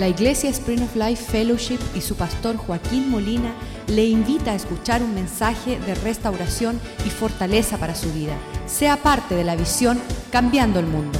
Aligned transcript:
La 0.00 0.08
Iglesia 0.08 0.48
Spring 0.48 0.80
of 0.80 0.96
Life 0.96 1.30
Fellowship 1.30 1.78
y 1.94 2.00
su 2.00 2.16
pastor 2.16 2.56
Joaquín 2.56 3.10
Molina 3.10 3.54
le 3.86 4.06
invita 4.06 4.52
a 4.52 4.54
escuchar 4.54 5.02
un 5.02 5.14
mensaje 5.14 5.78
de 5.78 5.94
restauración 5.94 6.80
y 7.04 7.10
fortaleza 7.10 7.76
para 7.76 7.94
su 7.94 8.10
vida. 8.10 8.34
Sea 8.66 8.96
parte 8.96 9.34
de 9.34 9.44
la 9.44 9.56
visión 9.56 10.00
Cambiando 10.32 10.80
el 10.80 10.86
Mundo. 10.86 11.18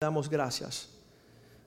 Damos 0.00 0.28
gracias 0.28 0.88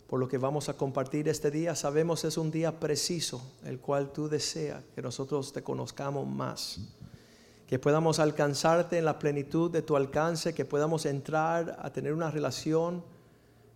por 0.07 0.19
lo 0.19 0.27
que 0.27 0.37
vamos 0.37 0.67
a 0.67 0.73
compartir 0.73 1.29
este 1.29 1.49
día. 1.49 1.75
Sabemos 1.75 2.25
es 2.25 2.37
un 2.37 2.51
día 2.51 2.77
preciso, 2.77 3.41
el 3.63 3.79
cual 3.79 4.11
tú 4.11 4.27
deseas 4.27 4.83
que 4.93 5.01
nosotros 5.01 5.53
te 5.53 5.63
conozcamos 5.63 6.27
más 6.27 6.81
que 7.67 7.79
podamos 7.79 8.19
alcanzarte 8.19 8.97
en 8.97 9.05
la 9.05 9.19
plenitud 9.19 9.71
de 9.71 9.81
tu 9.81 9.95
alcance, 9.95 10.53
que 10.53 10.65
podamos 10.65 11.05
entrar 11.05 11.77
a 11.81 11.91
tener 11.91 12.13
una 12.13 12.29
relación 12.29 13.03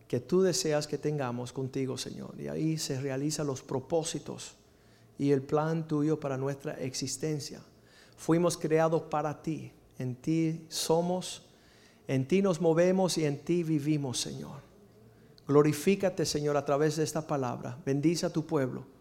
que 0.08 0.20
tú 0.20 0.41
deseas 0.41 0.88
que 0.88 0.98
tengamos 0.98 1.54
contigo, 1.54 1.98
Señor. 1.98 2.36
Y 2.40 2.48
ahí 2.48 2.78
se 2.78 3.00
realizan 3.00 3.48
los 3.48 3.62
propósitos 3.62 4.55
y 5.18 5.31
el 5.31 5.42
plan 5.42 5.88
tuyo 5.88 6.20
para 6.20 6.38
nuestra 6.38 6.73
existencia. 6.73 7.62
Fuimos 8.18 8.58
creados 8.58 9.04
para 9.04 9.42
ti, 9.42 9.72
en 10.00 10.16
ti 10.16 10.66
somos, 10.70 11.44
en 12.08 12.28
ti 12.28 12.42
nos 12.42 12.62
movemos 12.62 13.17
y 13.17 13.26
en 13.26 13.40
ti 13.40 13.64
vivimos, 13.64 14.20
Señor. 14.20 14.62
Glorifícate, 15.48 16.26
Señor, 16.26 16.58
a 16.58 16.66
través 16.66 16.98
de 16.98 17.04
esta 17.04 17.26
palabra. 17.26 17.78
Bendice 17.86 18.26
a 18.26 18.30
tu 18.30 18.45
pueblo 18.45 18.97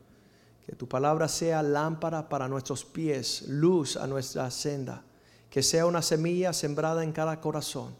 que 0.66 0.74
tu 0.74 0.88
palabra 0.88 1.28
sea 1.28 1.62
lámpara 1.62 2.28
para 2.28 2.48
nuestros 2.48 2.84
pies, 2.84 3.44
luz 3.46 3.96
a 3.96 4.08
nuestra 4.08 4.50
senda. 4.50 5.04
Que 5.48 5.62
sea 5.62 5.86
una 5.86 6.02
semilla 6.02 6.52
sembrada 6.52 7.04
en 7.04 7.12
cada 7.12 7.40
corazón. 7.40 7.94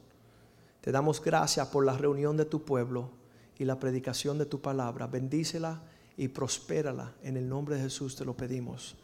Te 0.81 0.91
damos 0.91 1.23
gracias 1.23 1.69
por 1.69 1.87
la 1.87 1.97
reunión 1.97 2.37
de 2.37 2.45
tu 2.45 2.65
pueblo 2.65 3.13
y 3.57 3.65
la 3.65 3.79
predicación 3.79 4.37
de 4.37 4.47
tu 4.47 4.61
palabra. 4.61 5.07
Bendícela 5.07 5.81
y 6.17 6.27
prospérala. 6.27 7.15
En 7.23 7.37
el 7.37 7.49
nombre 7.49 7.77
de 7.77 7.83
Jesús 7.83 8.17
te 8.17 8.25
lo 8.25 8.37
pedimos. 8.37 8.97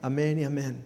Amén 0.00 0.38
y 0.38 0.44
amén. 0.44 0.82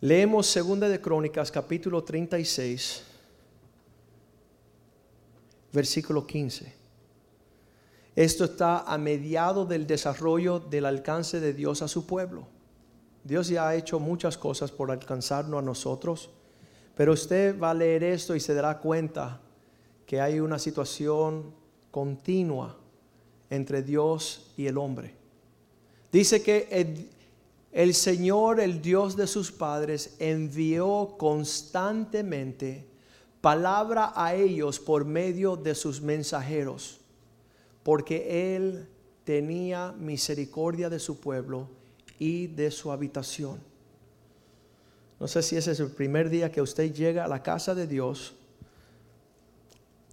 Leemos 0.00 0.48
Segunda 0.48 0.88
de 0.88 1.00
Crónicas 1.00 1.52
capítulo 1.52 2.02
36, 2.02 3.04
versículo 5.72 6.26
15. 6.26 6.79
Esto 8.16 8.44
está 8.44 8.80
a 8.80 8.98
mediado 8.98 9.64
del 9.64 9.86
desarrollo 9.86 10.58
del 10.58 10.86
alcance 10.86 11.40
de 11.40 11.54
Dios 11.54 11.80
a 11.82 11.88
su 11.88 12.06
pueblo. 12.06 12.46
Dios 13.22 13.48
ya 13.48 13.68
ha 13.68 13.76
hecho 13.76 14.00
muchas 14.00 14.36
cosas 14.36 14.72
por 14.72 14.90
alcanzarnos 14.90 15.60
a 15.60 15.64
nosotros, 15.64 16.30
pero 16.96 17.12
usted 17.12 17.58
va 17.58 17.70
a 17.70 17.74
leer 17.74 18.02
esto 18.02 18.34
y 18.34 18.40
se 18.40 18.54
dará 18.54 18.78
cuenta 18.78 19.40
que 20.06 20.20
hay 20.20 20.40
una 20.40 20.58
situación 20.58 21.54
continua 21.90 22.76
entre 23.48 23.82
Dios 23.82 24.52
y 24.56 24.66
el 24.66 24.78
hombre. 24.78 25.14
Dice 26.10 26.42
que 26.42 26.66
el, 26.70 27.08
el, 27.70 27.94
Señor, 27.94 28.58
el 28.58 28.82
Dios 28.82 29.16
de 29.16 29.28
sus 29.28 29.52
padres, 29.52 30.16
envió 30.18 31.14
constantemente 31.16 32.88
palabra 33.40 34.12
a 34.16 34.34
ellos 34.34 34.80
por 34.80 35.04
medio 35.04 35.56
de 35.56 35.76
sus 35.76 36.00
mensajeros 36.00 36.99
porque 37.82 38.56
Él 38.56 38.88
tenía 39.24 39.92
misericordia 39.92 40.90
de 40.90 40.98
su 40.98 41.20
pueblo 41.20 41.68
y 42.18 42.48
de 42.48 42.70
su 42.70 42.92
habitación. 42.92 43.60
No 45.18 45.28
sé 45.28 45.42
si 45.42 45.56
ese 45.56 45.72
es 45.72 45.80
el 45.80 45.90
primer 45.90 46.30
día 46.30 46.50
que 46.50 46.62
usted 46.62 46.92
llega 46.92 47.24
a 47.24 47.28
la 47.28 47.42
casa 47.42 47.74
de 47.74 47.86
Dios. 47.86 48.34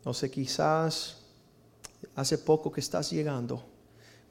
No 0.03 0.13
sé, 0.13 0.29
quizás 0.29 1.23
hace 2.15 2.37
poco 2.37 2.71
que 2.71 2.81
estás 2.81 3.11
llegando, 3.11 3.63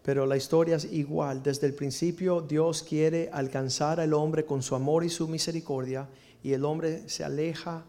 pero 0.03 0.27
la 0.27 0.37
historia 0.37 0.77
es 0.77 0.85
igual. 0.85 1.43
Desde 1.43 1.67
el 1.67 1.75
principio 1.75 2.43
Dios 2.43 2.83
quiere 2.83 3.31
alcanzar 3.33 4.01
al 4.01 4.13
hombre 4.13 4.45
con 4.45 4.63
su 4.63 4.75
amor 4.75 5.05
y 5.05 5.09
su 5.09 5.29
misericordia 5.29 6.09
y 6.43 6.53
el 6.53 6.65
hombre 6.65 7.09
se 7.09 7.25
aleja 7.25 7.85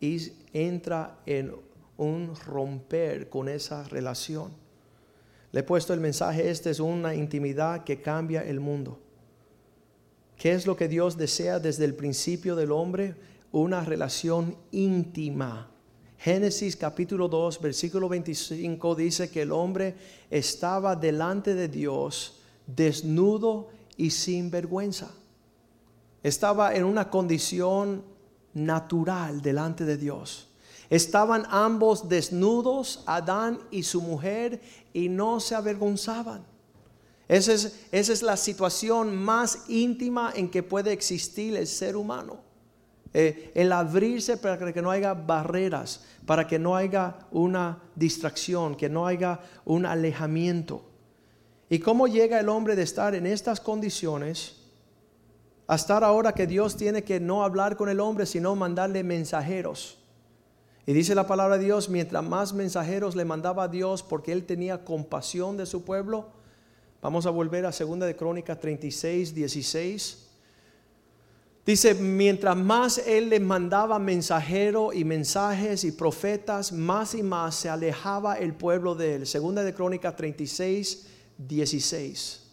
y 0.00 0.32
entra 0.52 1.18
en 1.26 1.52
un 1.96 2.34
romper 2.46 3.28
con 3.28 3.48
esa 3.48 3.84
relación. 3.84 4.67
Le 5.52 5.60
he 5.60 5.62
puesto 5.62 5.94
el 5.94 6.00
mensaje, 6.00 6.50
este 6.50 6.70
es 6.70 6.80
una 6.80 7.14
intimidad 7.14 7.84
que 7.84 8.00
cambia 8.00 8.42
el 8.42 8.60
mundo. 8.60 9.00
¿Qué 10.36 10.52
es 10.52 10.66
lo 10.66 10.76
que 10.76 10.88
Dios 10.88 11.16
desea 11.16 11.58
desde 11.58 11.84
el 11.84 11.94
principio 11.94 12.54
del 12.54 12.70
hombre? 12.70 13.16
Una 13.50 13.84
relación 13.84 14.56
íntima. 14.70 15.70
Génesis 16.18 16.76
capítulo 16.76 17.28
2, 17.28 17.60
versículo 17.60 18.08
25 18.08 18.94
dice 18.94 19.30
que 19.30 19.42
el 19.42 19.52
hombre 19.52 19.94
estaba 20.30 20.96
delante 20.96 21.54
de 21.54 21.68
Dios 21.68 22.38
desnudo 22.66 23.70
y 23.96 24.10
sin 24.10 24.50
vergüenza. 24.50 25.10
Estaba 26.22 26.74
en 26.74 26.84
una 26.84 27.08
condición 27.10 28.04
natural 28.54 29.40
delante 29.40 29.84
de 29.84 29.96
Dios. 29.96 30.47
Estaban 30.90 31.44
ambos 31.50 32.08
desnudos, 32.08 33.02
Adán 33.06 33.60
y 33.70 33.82
su 33.82 34.00
mujer, 34.00 34.60
y 34.92 35.08
no 35.08 35.40
se 35.40 35.54
avergonzaban. 35.54 36.42
Esa 37.28 37.52
es, 37.52 37.80
esa 37.92 38.12
es 38.12 38.22
la 38.22 38.38
situación 38.38 39.14
más 39.14 39.64
íntima 39.68 40.32
en 40.34 40.50
que 40.50 40.62
puede 40.62 40.92
existir 40.92 41.54
el 41.56 41.66
ser 41.66 41.94
humano. 41.94 42.48
Eh, 43.12 43.52
el 43.54 43.72
abrirse 43.72 44.36
para 44.36 44.72
que 44.72 44.82
no 44.82 44.90
haya 44.90 45.14
barreras, 45.14 46.04
para 46.26 46.46
que 46.46 46.58
no 46.58 46.76
haya 46.76 47.16
una 47.30 47.82
distracción, 47.94 48.74
que 48.74 48.88
no 48.88 49.06
haya 49.06 49.40
un 49.64 49.86
alejamiento. 49.86 50.82
¿Y 51.70 51.78
cómo 51.78 52.06
llega 52.06 52.40
el 52.40 52.48
hombre 52.48 52.76
de 52.76 52.82
estar 52.82 53.14
en 53.14 53.26
estas 53.26 53.60
condiciones 53.60 54.56
a 55.66 55.74
estar 55.74 56.02
ahora 56.02 56.32
que 56.32 56.46
Dios 56.46 56.76
tiene 56.76 57.04
que 57.04 57.20
no 57.20 57.44
hablar 57.44 57.76
con 57.76 57.90
el 57.90 58.00
hombre, 58.00 58.24
sino 58.24 58.56
mandarle 58.56 59.02
mensajeros? 59.02 59.98
Y 60.88 60.94
dice 60.94 61.14
la 61.14 61.26
palabra 61.26 61.58
de 61.58 61.66
Dios, 61.66 61.90
mientras 61.90 62.24
más 62.24 62.54
mensajeros 62.54 63.14
le 63.14 63.26
mandaba 63.26 63.64
a 63.64 63.68
Dios 63.68 64.02
porque 64.02 64.32
él 64.32 64.46
tenía 64.46 64.86
compasión 64.86 65.58
de 65.58 65.66
su 65.66 65.84
pueblo. 65.84 66.30
Vamos 67.02 67.26
a 67.26 67.30
volver 67.30 67.66
a 67.66 67.72
2 67.72 68.00
de 68.00 68.16
Crónicas 68.16 68.58
36, 68.58 69.34
16. 69.34 70.28
Dice, 71.66 71.92
mientras 71.92 72.56
más 72.56 72.96
él 73.06 73.28
le 73.28 73.38
mandaba 73.38 73.98
mensajeros 73.98 74.94
y 74.94 75.04
mensajes 75.04 75.84
y 75.84 75.92
profetas, 75.92 76.72
más 76.72 77.14
y 77.14 77.22
más 77.22 77.56
se 77.56 77.68
alejaba 77.68 78.38
el 78.38 78.54
pueblo 78.54 78.94
de 78.94 79.16
él. 79.16 79.26
Segunda 79.26 79.62
de 79.62 79.74
Crónicas 79.74 80.16
36, 80.16 81.06
16. 81.36 82.50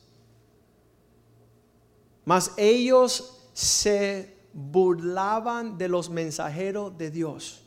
Mas 2.25 2.51
ellos 2.57 3.47
se 3.53 4.35
burlaban 4.51 5.77
de 5.77 5.87
los 5.87 6.09
mensajeros 6.09 6.97
de 6.97 7.11
Dios 7.11 7.61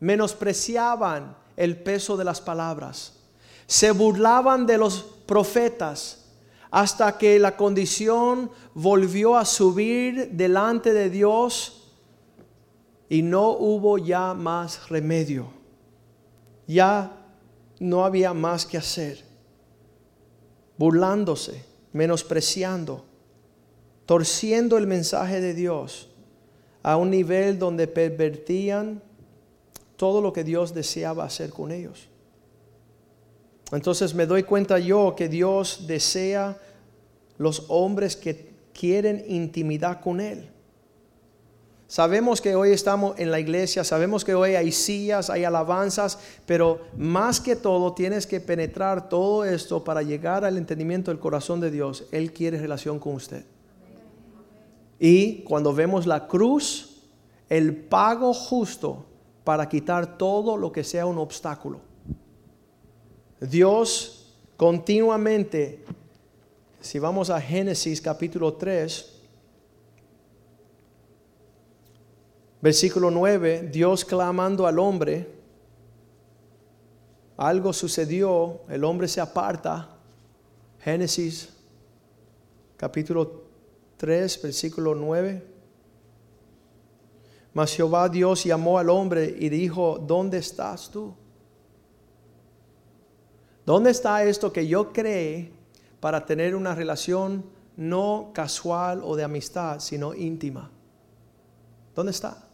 menospreciaban 0.00 1.36
el 1.56 1.76
peso 1.76 2.16
de 2.16 2.24
las 2.24 2.40
palabras, 2.40 3.14
se 3.66 3.90
burlaban 3.90 4.66
de 4.66 4.78
los 4.78 5.02
profetas 5.26 6.24
hasta 6.70 7.18
que 7.18 7.38
la 7.38 7.56
condición 7.56 8.50
volvió 8.74 9.36
a 9.36 9.44
subir 9.44 10.30
delante 10.32 10.92
de 10.92 11.10
Dios 11.10 11.92
y 13.08 13.22
no 13.22 13.50
hubo 13.50 13.98
ya 13.98 14.34
más 14.34 14.88
remedio. 14.88 15.48
Ya 16.66 17.12
no 17.80 18.04
había 18.04 18.34
más 18.34 18.66
que 18.66 18.76
hacer. 18.76 19.24
Burlándose, 20.76 21.64
menospreciando, 21.92 23.04
torciendo 24.04 24.76
el 24.76 24.86
mensaje 24.86 25.40
de 25.40 25.54
Dios 25.54 26.08
a 26.82 26.96
un 26.96 27.10
nivel 27.10 27.58
donde 27.58 27.86
pervertían 27.88 29.02
todo 29.98 30.22
lo 30.22 30.32
que 30.32 30.44
Dios 30.44 30.72
deseaba 30.72 31.24
hacer 31.24 31.50
con 31.50 31.72
ellos. 31.72 32.08
Entonces 33.72 34.14
me 34.14 34.26
doy 34.26 34.44
cuenta 34.44 34.78
yo 34.78 35.14
que 35.16 35.28
Dios 35.28 35.86
desea 35.86 36.56
los 37.36 37.66
hombres 37.68 38.16
que 38.16 38.54
quieren 38.72 39.24
intimidad 39.28 40.00
con 40.00 40.20
Él. 40.20 40.48
Sabemos 41.88 42.40
que 42.40 42.54
hoy 42.54 42.70
estamos 42.70 43.18
en 43.18 43.30
la 43.30 43.40
iglesia, 43.40 43.82
sabemos 43.82 44.24
que 44.24 44.34
hoy 44.34 44.54
hay 44.54 44.70
sillas, 44.70 45.30
hay 45.30 45.44
alabanzas, 45.44 46.18
pero 46.46 46.80
más 46.96 47.40
que 47.40 47.56
todo 47.56 47.94
tienes 47.94 48.26
que 48.26 48.40
penetrar 48.40 49.08
todo 49.08 49.44
esto 49.44 49.82
para 49.82 50.02
llegar 50.02 50.44
al 50.44 50.58
entendimiento 50.58 51.10
del 51.10 51.18
corazón 51.18 51.60
de 51.60 51.70
Dios. 51.72 52.04
Él 52.12 52.32
quiere 52.32 52.58
relación 52.58 53.00
con 53.00 53.14
usted. 53.14 53.44
Y 55.00 55.42
cuando 55.42 55.74
vemos 55.74 56.06
la 56.06 56.28
cruz, 56.28 57.02
el 57.48 57.74
pago 57.74 58.32
justo 58.32 59.07
para 59.48 59.66
quitar 59.66 60.18
todo 60.18 60.58
lo 60.58 60.70
que 60.70 60.84
sea 60.84 61.06
un 61.06 61.16
obstáculo. 61.16 61.80
Dios 63.40 64.36
continuamente, 64.58 65.86
si 66.82 66.98
vamos 66.98 67.30
a 67.30 67.40
Génesis 67.40 68.02
capítulo 68.02 68.52
3, 68.52 69.20
versículo 72.60 73.10
9, 73.10 73.70
Dios 73.72 74.04
clamando 74.04 74.66
al 74.66 74.78
hombre, 74.78 75.26
algo 77.38 77.72
sucedió, 77.72 78.60
el 78.68 78.84
hombre 78.84 79.08
se 79.08 79.22
aparta, 79.22 79.96
Génesis 80.80 81.48
capítulo 82.76 83.44
3, 83.96 84.42
versículo 84.42 84.94
9. 84.94 85.57
Mas 87.58 87.74
Jehová 87.74 88.08
Dios 88.08 88.44
llamó 88.44 88.78
al 88.78 88.88
hombre 88.88 89.34
y 89.36 89.48
dijo, 89.48 89.98
¿dónde 89.98 90.38
estás 90.38 90.88
tú? 90.92 91.12
¿Dónde 93.66 93.90
está 93.90 94.22
esto 94.22 94.52
que 94.52 94.68
yo 94.68 94.92
creé 94.92 95.50
para 95.98 96.24
tener 96.24 96.54
una 96.54 96.76
relación 96.76 97.44
no 97.76 98.30
casual 98.32 99.00
o 99.02 99.16
de 99.16 99.24
amistad, 99.24 99.80
sino 99.80 100.14
íntima? 100.14 100.70
¿Dónde 101.96 102.12
está? 102.12 102.46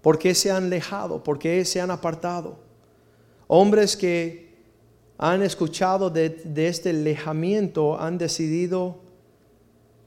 ¿Por 0.00 0.18
qué 0.18 0.34
se 0.34 0.50
han 0.50 0.64
alejado? 0.64 1.22
¿Por 1.22 1.38
qué 1.38 1.64
se 1.64 1.80
han 1.80 1.92
apartado? 1.92 2.58
Hombres 3.46 3.96
que 3.96 4.56
han 5.18 5.40
escuchado 5.40 6.10
de, 6.10 6.42
este 6.56 6.90
alejamiento 6.90 7.96
han 7.96 8.18
decidido 8.18 9.02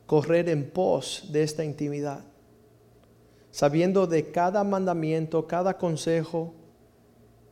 correr 0.08 0.50
en 0.50 0.70
pos 0.70 1.30
de 1.32 1.44
esta 1.44 1.64
intimidad, 1.64 2.35
sabiendo 3.56 4.06
de 4.06 4.32
cada 4.32 4.66
mandamiento, 4.66 5.48
cada 5.48 5.78
consejo, 5.78 6.54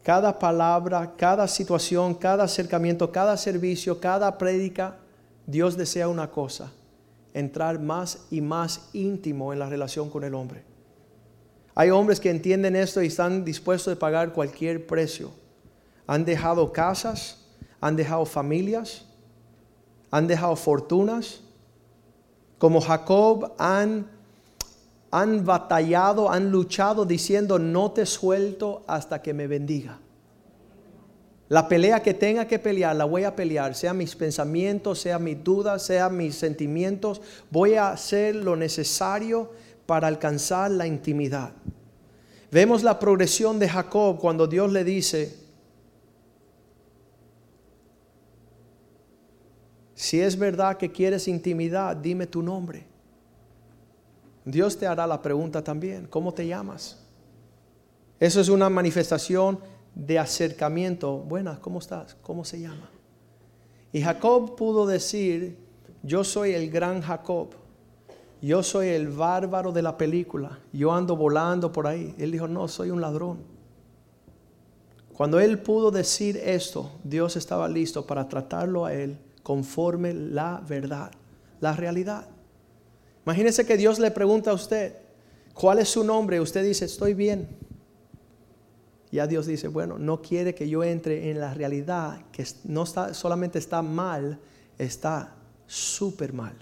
cada 0.03 0.37
palabra, 0.37 1.13
cada 1.15 1.47
situación, 1.47 2.13
cada 2.13 2.43
acercamiento, 2.43 3.09
cada 3.09 3.37
servicio, 3.37 4.01
cada 4.01 4.37
prédica, 4.37 4.97
Dios 5.47 5.77
desea 5.77 6.09
una 6.09 6.29
cosa, 6.29 6.73
entrar 7.33 7.79
más 7.79 8.25
y 8.29 8.41
más 8.41 8.89
íntimo 8.91 9.53
en 9.53 9.59
la 9.59 9.69
relación 9.69 10.09
con 10.09 10.25
el 10.25 10.35
hombre. 10.35 10.65
Hay 11.73 11.89
hombres 11.89 12.19
que 12.19 12.31
entienden 12.31 12.75
esto 12.75 13.01
y 13.01 13.07
están 13.07 13.45
dispuestos 13.45 13.95
a 13.95 13.97
pagar 13.97 14.33
cualquier 14.33 14.85
precio. 14.85 15.31
Han 16.05 16.25
dejado 16.25 16.73
casas, 16.73 17.45
han 17.79 17.95
dejado 17.95 18.25
familias, 18.25 19.05
han 20.11 20.27
dejado 20.27 20.57
fortunas. 20.57 21.39
Como 22.57 22.81
Jacob 22.81 23.53
han, 23.57 24.12
han 25.13 25.45
batallado, 25.45 26.31
han 26.31 26.49
luchado 26.49 27.05
diciendo, 27.05 27.59
no 27.59 27.91
te 27.91 28.07
suelto 28.07 28.83
hasta 28.87 29.21
que 29.21 29.31
me 29.31 29.45
bendiga. 29.45 29.99
La 31.49 31.67
pelea 31.67 32.01
que 32.01 32.15
tenga 32.15 32.47
que 32.47 32.57
pelear, 32.57 32.95
la 32.95 33.05
voy 33.05 33.23
a 33.23 33.35
pelear, 33.35 33.75
sea 33.75 33.93
mis 33.93 34.15
pensamientos, 34.15 35.01
sea 35.01 35.19
mis 35.19 35.43
dudas, 35.43 35.83
sea 35.83 36.09
mis 36.09 36.33
sentimientos, 36.33 37.21
voy 37.51 37.75
a 37.75 37.91
hacer 37.91 38.35
lo 38.35 38.55
necesario 38.55 39.51
para 39.85 40.07
alcanzar 40.07 40.71
la 40.71 40.87
intimidad. 40.87 41.51
Vemos 42.51 42.81
la 42.81 42.97
progresión 42.97 43.59
de 43.59 43.69
Jacob 43.69 44.17
cuando 44.19 44.47
Dios 44.47 44.71
le 44.71 44.83
dice, 44.83 45.37
Si 49.93 50.19
es 50.19 50.37
verdad 50.39 50.77
que 50.77 50.91
quieres 50.91 51.27
intimidad, 51.27 51.95
dime 51.95 52.25
tu 52.25 52.41
nombre. 52.41 52.92
Dios 54.45 54.77
te 54.77 54.87
hará 54.87 55.07
la 55.07 55.21
pregunta 55.21 55.63
también, 55.63 56.07
¿cómo 56.07 56.33
te 56.33 56.45
llamas? 56.45 56.99
Eso 58.19 58.41
es 58.41 58.49
una 58.49 58.69
manifestación 58.69 59.59
de 59.95 60.19
acercamiento. 60.19 61.17
Buenas, 61.17 61.59
¿cómo 61.59 61.79
estás? 61.79 62.15
¿Cómo 62.21 62.43
se 62.43 62.59
llama? 62.59 62.89
Y 63.91 64.01
Jacob 64.01 64.55
pudo 64.55 64.85
decir, 64.85 65.57
yo 66.01 66.23
soy 66.23 66.53
el 66.53 66.69
gran 66.69 67.01
Jacob, 67.01 67.49
yo 68.41 68.63
soy 68.63 68.89
el 68.89 69.07
bárbaro 69.07 69.71
de 69.71 69.81
la 69.81 69.97
película, 69.97 70.59
yo 70.73 70.91
ando 70.91 71.15
volando 71.15 71.71
por 71.71 71.87
ahí. 71.87 72.13
Él 72.17 72.31
dijo, 72.31 72.47
no, 72.47 72.67
soy 72.67 72.89
un 72.89 72.99
ladrón. 72.99 73.39
Cuando 75.13 75.39
él 75.39 75.59
pudo 75.59 75.91
decir 75.91 76.37
esto, 76.37 76.91
Dios 77.03 77.35
estaba 77.35 77.69
listo 77.69 78.05
para 78.05 78.27
tratarlo 78.27 78.85
a 78.85 78.93
él 78.93 79.17
conforme 79.43 80.13
la 80.13 80.61
verdad, 80.67 81.11
la 81.59 81.73
realidad. 81.73 82.27
Imagínese 83.25 83.65
que 83.65 83.77
Dios 83.77 83.99
le 83.99 84.11
pregunta 84.11 84.51
a 84.51 84.53
usted, 84.53 84.95
¿cuál 85.53 85.79
es 85.79 85.89
su 85.89 86.03
nombre? 86.03 86.41
Usted 86.41 86.63
dice, 86.63 86.85
estoy 86.85 87.13
bien. 87.13 87.47
Ya 89.11 89.27
Dios 89.27 89.45
dice, 89.45 89.67
bueno, 89.67 89.99
no 89.99 90.21
quiere 90.21 90.55
que 90.55 90.67
yo 90.67 90.83
entre 90.83 91.29
en 91.29 91.39
la 91.39 91.53
realidad 91.53 92.25
que 92.31 92.45
no 92.63 92.83
está, 92.83 93.13
solamente 93.13 93.59
está 93.59 93.81
mal, 93.81 94.39
está 94.77 95.35
súper 95.67 96.33
mal. 96.33 96.55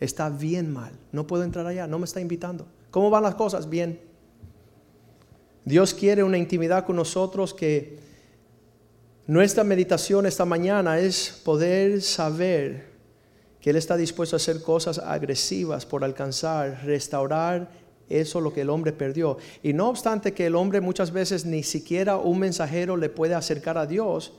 Está 0.00 0.30
bien 0.30 0.72
mal. 0.72 0.92
No 1.12 1.26
puedo 1.26 1.44
entrar 1.44 1.66
allá, 1.66 1.86
no 1.86 1.98
me 1.98 2.06
está 2.06 2.20
invitando. 2.20 2.66
¿Cómo 2.90 3.10
van 3.10 3.22
las 3.22 3.34
cosas? 3.34 3.68
Bien. 3.68 4.00
Dios 5.64 5.94
quiere 5.94 6.22
una 6.22 6.38
intimidad 6.38 6.84
con 6.84 6.96
nosotros 6.96 7.54
que 7.54 7.98
nuestra 9.26 9.64
meditación 9.64 10.26
esta 10.26 10.44
mañana 10.44 10.98
es 10.98 11.40
poder 11.44 12.02
saber 12.02 12.93
que 13.64 13.70
Él 13.70 13.76
está 13.76 13.96
dispuesto 13.96 14.36
a 14.36 14.44
hacer 14.44 14.60
cosas 14.60 14.98
agresivas 14.98 15.86
por 15.86 16.04
alcanzar, 16.04 16.82
restaurar 16.84 17.70
eso 18.10 18.42
lo 18.42 18.52
que 18.52 18.60
el 18.60 18.68
hombre 18.68 18.92
perdió. 18.92 19.38
Y 19.62 19.72
no 19.72 19.88
obstante 19.88 20.34
que 20.34 20.44
el 20.44 20.54
hombre 20.54 20.82
muchas 20.82 21.12
veces 21.12 21.46
ni 21.46 21.62
siquiera 21.62 22.18
un 22.18 22.40
mensajero 22.40 22.98
le 22.98 23.08
puede 23.08 23.34
acercar 23.34 23.78
a 23.78 23.86
Dios, 23.86 24.34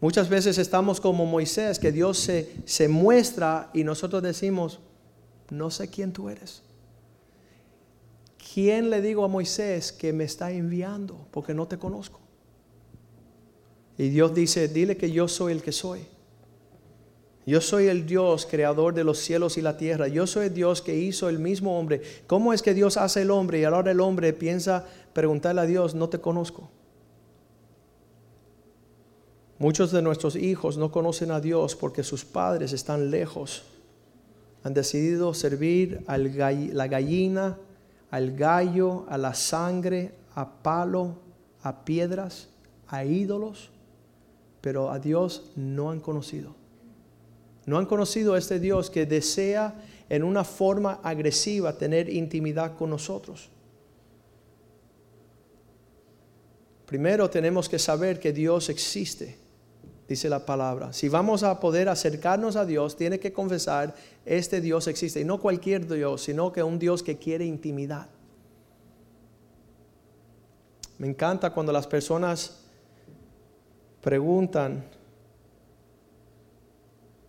muchas 0.00 0.28
veces 0.28 0.58
estamos 0.58 1.00
como 1.00 1.26
Moisés, 1.26 1.80
que 1.80 1.90
Dios 1.90 2.20
se, 2.20 2.52
se 2.66 2.86
muestra 2.86 3.68
y 3.74 3.82
nosotros 3.82 4.22
decimos, 4.22 4.78
no 5.50 5.72
sé 5.72 5.88
quién 5.88 6.12
tú 6.12 6.28
eres. 6.28 6.62
¿Quién 8.54 8.90
le 8.90 9.02
digo 9.02 9.24
a 9.24 9.28
Moisés 9.28 9.90
que 9.90 10.12
me 10.12 10.22
está 10.22 10.52
enviando? 10.52 11.26
Porque 11.32 11.52
no 11.52 11.66
te 11.66 11.78
conozco. 11.78 12.20
Y 13.98 14.08
Dios 14.08 14.32
dice, 14.32 14.68
dile 14.68 14.96
que 14.96 15.10
yo 15.10 15.26
soy 15.26 15.52
el 15.52 15.62
que 15.62 15.72
soy. 15.72 16.06
Yo 17.46 17.60
soy 17.60 17.86
el 17.86 18.04
Dios 18.06 18.46
creador 18.50 18.92
de 18.92 19.04
los 19.04 19.18
cielos 19.18 19.56
y 19.56 19.62
la 19.62 19.76
tierra. 19.76 20.08
Yo 20.08 20.26
soy 20.26 20.46
el 20.46 20.54
Dios 20.54 20.82
que 20.82 20.96
hizo 20.96 21.28
el 21.28 21.38
mismo 21.38 21.78
hombre. 21.78 22.02
¿Cómo 22.26 22.52
es 22.52 22.60
que 22.60 22.74
Dios 22.74 22.96
hace 22.96 23.22
el 23.22 23.30
hombre 23.30 23.60
y 23.60 23.64
ahora 23.64 23.92
el 23.92 24.00
hombre 24.00 24.32
piensa 24.32 24.84
preguntarle 25.12 25.60
a 25.60 25.66
Dios, 25.66 25.94
no 25.94 26.08
te 26.08 26.18
conozco? 26.18 26.68
Muchos 29.58 29.92
de 29.92 30.02
nuestros 30.02 30.34
hijos 30.34 30.76
no 30.76 30.90
conocen 30.90 31.30
a 31.30 31.40
Dios 31.40 31.76
porque 31.76 32.02
sus 32.02 32.24
padres 32.24 32.72
están 32.72 33.10
lejos. 33.10 33.62
Han 34.64 34.74
decidido 34.74 35.32
servir 35.32 36.02
a 36.08 36.18
la 36.18 36.88
gallina, 36.88 37.56
al 38.10 38.36
gallo, 38.36 39.06
a 39.08 39.16
la 39.16 39.34
sangre, 39.34 40.12
a 40.34 40.62
palo, 40.62 41.14
a 41.62 41.84
piedras, 41.84 42.48
a 42.88 43.04
ídolos 43.04 43.70
pero 44.66 44.90
a 44.90 44.98
Dios 44.98 45.52
no 45.54 45.92
han 45.92 46.00
conocido. 46.00 46.56
No 47.66 47.78
han 47.78 47.86
conocido 47.86 48.34
a 48.34 48.38
este 48.38 48.60
Dios 48.60 48.90
que 48.90 49.06
desea 49.06 49.74
en 50.08 50.22
una 50.22 50.44
forma 50.44 51.00
agresiva 51.02 51.76
tener 51.76 52.08
intimidad 52.08 52.76
con 52.76 52.90
nosotros. 52.90 53.50
Primero 56.86 57.28
tenemos 57.28 57.68
que 57.68 57.80
saber 57.80 58.20
que 58.20 58.32
Dios 58.32 58.68
existe, 58.68 59.36
dice 60.08 60.28
la 60.28 60.46
palabra. 60.46 60.92
Si 60.92 61.08
vamos 61.08 61.42
a 61.42 61.58
poder 61.58 61.88
acercarnos 61.88 62.54
a 62.54 62.64
Dios, 62.64 62.96
tiene 62.96 63.18
que 63.18 63.32
confesar, 63.32 63.96
este 64.24 64.60
Dios 64.60 64.86
existe. 64.86 65.20
Y 65.20 65.24
no 65.24 65.40
cualquier 65.40 65.92
Dios, 65.92 66.22
sino 66.22 66.52
que 66.52 66.62
un 66.62 66.78
Dios 66.78 67.02
que 67.02 67.18
quiere 67.18 67.44
intimidad. 67.44 68.06
Me 70.98 71.08
encanta 71.08 71.50
cuando 71.50 71.72
las 71.72 71.88
personas 71.88 72.60
preguntan, 74.00 74.84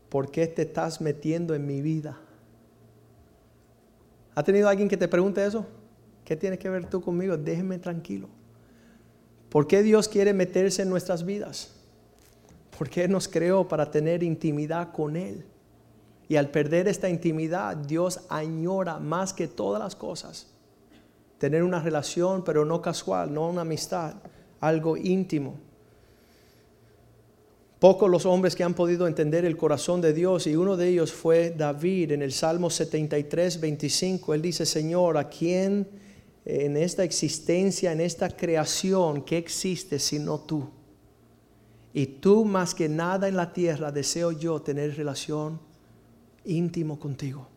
¿por 0.10 0.32
qué 0.32 0.48
te 0.48 0.64
estás 0.64 1.02
metiendo 1.02 1.54
en 1.54 1.66
mi 1.66 1.82
vida? 1.82 2.18
¿Ha 4.36 4.44
tenido 4.44 4.70
alguien 4.70 4.90
que 4.90 4.98
te 4.98 5.08
pregunte 5.08 5.46
eso? 5.46 5.66
¿Qué 6.24 6.36
tienes 6.36 6.60
que 6.60 6.70
ver 6.70 6.90
tú 6.90 7.02
conmigo? 7.02 7.38
Déjeme 7.38 7.80
tranquilo. 7.80 8.30
¿Por 9.50 9.68
qué 9.68 9.82
Dios 9.82 10.08
quiere 10.08 10.34
meterse 10.34 10.82
en 10.82 10.90
nuestras 10.90 11.26
vidas? 11.26 11.74
¿Por 12.78 12.90
qué 12.90 13.08
nos 13.08 13.28
creó 13.28 13.68
para 13.68 13.90
tener 13.90 14.22
intimidad 14.22 14.92
con 14.92 15.16
Él. 15.16 15.46
Y 16.30 16.36
al 16.36 16.50
perder 16.50 16.88
esta 16.88 17.10
intimidad, 17.10 17.76
Dios 17.78 18.20
añora 18.30 19.00
más 19.00 19.34
que 19.34 19.48
todas 19.48 19.82
las 19.82 19.96
cosas 19.96 20.48
tener 21.38 21.64
una 21.64 21.80
relación, 21.80 22.44
pero 22.44 22.66
no 22.66 22.82
casual, 22.82 23.34
no 23.34 23.50
una 23.50 23.62
amistad, 23.62 24.16
algo 24.60 24.98
íntimo. 24.98 25.56
Pocos 27.80 28.10
los 28.10 28.26
hombres 28.26 28.56
que 28.56 28.64
han 28.64 28.74
podido 28.74 29.08
entender 29.08 29.46
el 29.46 29.56
corazón 29.56 30.02
de 30.02 30.12
Dios 30.12 30.48
y 30.48 30.56
uno 30.56 30.76
de 30.78 30.90
ellos 30.90 31.14
fue 31.14 31.52
David 31.52 32.12
en 32.12 32.24
el 32.24 32.32
Salmo 32.32 32.72
73, 32.72 33.60
25. 33.60 34.34
Él 34.34 34.42
dice, 34.42 34.66
Señor, 34.66 35.16
¿a 35.16 35.30
quién 35.30 35.88
en 36.44 36.76
esta 36.76 37.04
existencia, 37.04 37.92
en 37.92 38.02
esta 38.02 38.36
creación, 38.36 39.22
que 39.22 39.38
existe 39.38 40.00
sino 40.00 40.40
tú? 40.40 40.68
Y 41.94 42.08
tú 42.08 42.46
más 42.46 42.74
que 42.74 42.90
nada 42.90 43.28
en 43.28 43.36
la 43.36 43.54
tierra 43.54 43.92
deseo 43.92 44.32
yo 44.32 44.60
tener 44.60 44.98
relación 44.98 45.60
íntimo 46.46 47.00
contigo. 47.00 47.48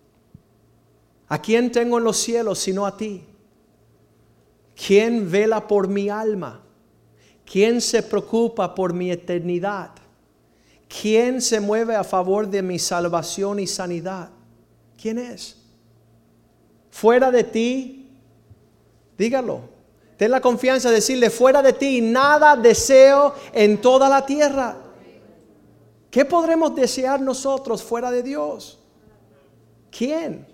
¿A 1.29 1.41
quién 1.41 1.73
tengo 1.73 1.97
en 1.97 2.05
los 2.05 2.19
cielos 2.19 2.59
sino 2.59 2.85
a 2.85 2.95
ti? 2.95 3.25
¿Quién 4.87 5.31
vela 5.31 5.67
por 5.67 5.89
mi 5.89 6.11
alma? 6.11 6.63
¿Quién 7.51 7.81
se 7.81 8.03
preocupa 8.03 8.75
por 8.75 8.93
mi 8.93 9.11
eternidad? 9.11 10.00
¿Quién 10.91 11.41
se 11.41 11.61
mueve 11.61 11.95
a 11.95 12.03
favor 12.03 12.49
de 12.49 12.63
mi 12.63 12.77
salvación 12.79 13.61
y 13.61 13.67
sanidad? 13.69 14.31
¿Quién 15.01 15.19
es? 15.19 15.57
Fuera 16.91 17.31
de 17.31 17.45
ti, 17.45 18.11
dígalo. 19.17 19.61
Ten 20.17 20.33
la 20.33 20.41
confianza 20.41 20.89
de 20.89 20.97
decirle, 20.97 21.31
fuera 21.31 21.63
de 21.63 21.75
ti, 21.75 22.01
nada 22.01 22.57
deseo 22.57 23.35
en 23.53 23.81
toda 23.81 24.09
la 24.09 24.27
tierra. 24.27 24.77
¿Qué 26.11 26.25
podremos 26.25 26.75
desear 26.75 27.21
nosotros 27.21 27.85
fuera 27.85 28.11
de 28.11 28.25
Dios? 28.25 28.81
¿Quién? 29.97 30.45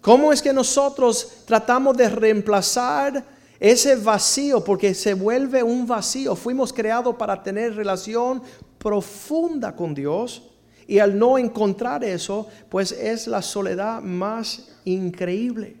¿Cómo 0.00 0.32
es 0.32 0.42
que 0.42 0.52
nosotros 0.52 1.44
tratamos 1.46 1.96
de 1.96 2.08
reemplazar 2.08 3.24
ese 3.60 3.96
vacío? 3.96 4.62
Porque 4.62 4.94
se 4.94 5.14
vuelve 5.14 5.62
un 5.62 5.86
vacío. 5.86 6.36
Fuimos 6.36 6.72
creados 6.72 7.16
para 7.16 7.42
tener 7.42 7.74
relación 7.74 8.42
profunda 8.78 9.74
con 9.74 9.94
Dios. 9.94 10.50
Y 10.86 10.98
al 11.00 11.18
no 11.18 11.36
encontrar 11.36 12.04
eso, 12.04 12.46
pues 12.68 12.92
es 12.92 13.26
la 13.26 13.42
soledad 13.42 14.00
más 14.02 14.68
increíble. 14.84 15.76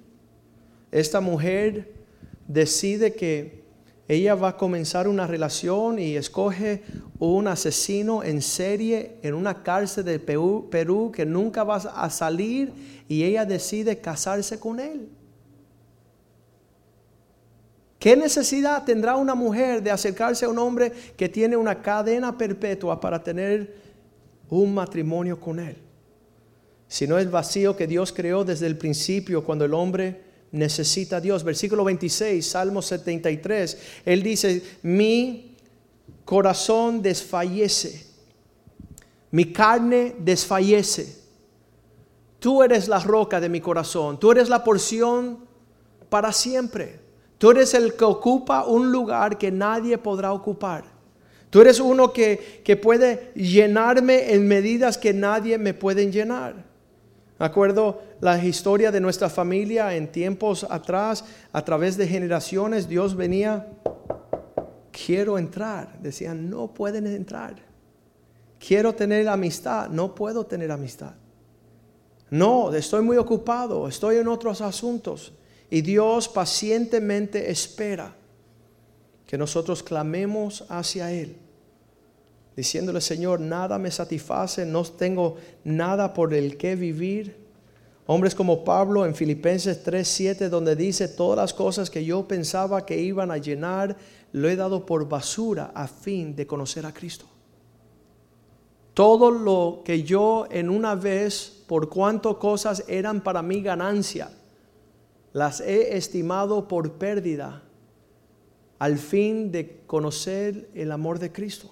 Esta 0.90 1.20
mujer 1.20 1.94
decide 2.48 3.14
que 3.14 3.64
ella 4.08 4.34
va 4.36 4.50
a 4.50 4.56
comenzar 4.56 5.08
una 5.08 5.26
relación 5.26 5.98
y 5.98 6.16
escoge 6.16 6.82
un 7.18 7.48
asesino 7.48 8.22
en 8.22 8.40
serie 8.40 9.16
en 9.22 9.34
una 9.34 9.62
cárcel 9.62 10.04
de 10.04 10.18
Perú, 10.20 11.12
que 11.12 11.26
nunca 11.26 11.64
va 11.64 11.76
a 11.76 12.10
salir 12.10 12.72
y 13.08 13.24
ella 13.24 13.44
decide 13.44 13.98
casarse 13.98 14.60
con 14.60 14.78
él. 14.78 15.08
¿Qué 18.06 18.14
necesidad 18.14 18.84
tendrá 18.84 19.16
una 19.16 19.34
mujer 19.34 19.82
de 19.82 19.90
acercarse 19.90 20.44
a 20.44 20.48
un 20.48 20.60
hombre 20.60 20.92
que 21.16 21.28
tiene 21.28 21.56
una 21.56 21.82
cadena 21.82 22.38
perpetua 22.38 23.00
para 23.00 23.20
tener 23.20 23.74
un 24.48 24.72
matrimonio 24.72 25.40
con 25.40 25.58
él? 25.58 25.76
Si 26.86 27.08
no 27.08 27.18
es 27.18 27.28
vacío 27.28 27.74
que 27.74 27.88
Dios 27.88 28.12
creó 28.12 28.44
desde 28.44 28.68
el 28.68 28.78
principio 28.78 29.42
cuando 29.42 29.64
el 29.64 29.74
hombre 29.74 30.22
necesita 30.52 31.16
a 31.16 31.20
Dios. 31.20 31.42
Versículo 31.42 31.82
26, 31.82 32.46
Salmo 32.46 32.80
73, 32.80 33.78
él 34.04 34.22
dice, 34.22 34.62
mi 34.82 35.56
corazón 36.24 37.02
desfallece, 37.02 38.06
mi 39.32 39.52
carne 39.52 40.14
desfallece. 40.20 41.12
Tú 42.38 42.62
eres 42.62 42.86
la 42.86 43.00
roca 43.00 43.40
de 43.40 43.48
mi 43.48 43.60
corazón, 43.60 44.20
tú 44.20 44.30
eres 44.30 44.48
la 44.48 44.62
porción 44.62 45.40
para 46.08 46.32
siempre. 46.32 47.04
Tú 47.38 47.50
eres 47.50 47.74
el 47.74 47.94
que 47.94 48.04
ocupa 48.04 48.64
un 48.64 48.90
lugar 48.90 49.36
que 49.36 49.50
nadie 49.50 49.98
podrá 49.98 50.32
ocupar. 50.32 50.84
Tú 51.50 51.60
eres 51.60 51.80
uno 51.80 52.12
que, 52.12 52.62
que 52.64 52.76
puede 52.76 53.32
llenarme 53.34 54.32
en 54.32 54.48
medidas 54.48 54.98
que 54.98 55.12
nadie 55.12 55.58
me 55.58 55.74
puede 55.74 56.10
llenar. 56.10 56.64
Acuerdo 57.38 58.02
la 58.20 58.42
historia 58.42 58.90
de 58.90 59.00
nuestra 59.00 59.28
familia 59.28 59.94
en 59.94 60.10
tiempos 60.10 60.66
atrás, 60.68 61.24
a 61.52 61.64
través 61.64 61.96
de 61.96 62.08
generaciones, 62.08 62.88
Dios 62.88 63.14
venía, 63.14 63.68
quiero 64.90 65.36
entrar. 65.36 65.98
Decían, 66.00 66.48
no 66.48 66.72
pueden 66.72 67.06
entrar. 67.06 67.56
Quiero 68.58 68.94
tener 68.94 69.28
amistad, 69.28 69.90
no 69.90 70.14
puedo 70.14 70.46
tener 70.46 70.72
amistad. 70.72 71.12
No, 72.30 72.74
estoy 72.74 73.02
muy 73.02 73.18
ocupado, 73.18 73.86
estoy 73.86 74.16
en 74.16 74.28
otros 74.28 74.60
asuntos. 74.62 75.32
Y 75.70 75.80
Dios 75.80 76.28
pacientemente 76.28 77.50
espera 77.50 78.14
que 79.26 79.36
nosotros 79.36 79.82
clamemos 79.82 80.64
hacia 80.68 81.10
Él, 81.10 81.36
diciéndole, 82.54 83.00
Señor, 83.00 83.40
nada 83.40 83.78
me 83.78 83.90
satisface, 83.90 84.64
no 84.64 84.84
tengo 84.84 85.36
nada 85.64 86.14
por 86.14 86.32
el 86.32 86.56
que 86.56 86.76
vivir. 86.76 87.44
Hombres 88.06 88.36
como 88.36 88.62
Pablo 88.62 89.04
en 89.04 89.16
Filipenses 89.16 89.82
3:7, 89.84 90.48
donde 90.48 90.76
dice, 90.76 91.08
todas 91.08 91.38
las 91.38 91.52
cosas 91.52 91.90
que 91.90 92.04
yo 92.04 92.28
pensaba 92.28 92.86
que 92.86 93.00
iban 93.00 93.32
a 93.32 93.38
llenar, 93.38 93.96
lo 94.30 94.48
he 94.48 94.54
dado 94.54 94.86
por 94.86 95.08
basura 95.08 95.72
a 95.74 95.88
fin 95.88 96.36
de 96.36 96.46
conocer 96.46 96.86
a 96.86 96.94
Cristo. 96.94 97.26
Todo 98.94 99.30
lo 99.30 99.82
que 99.84 100.04
yo 100.04 100.46
en 100.50 100.70
una 100.70 100.94
vez, 100.94 101.64
por 101.66 101.88
cuanto 101.88 102.38
cosas 102.38 102.84
eran 102.86 103.22
para 103.22 103.42
mí 103.42 103.60
ganancia, 103.60 104.30
las 105.36 105.60
he 105.60 105.98
estimado 105.98 106.66
por 106.66 106.92
pérdida 106.92 107.62
al 108.78 108.96
fin 108.96 109.52
de 109.52 109.82
conocer 109.86 110.70
el 110.74 110.90
amor 110.90 111.18
de 111.18 111.30
Cristo. 111.30 111.70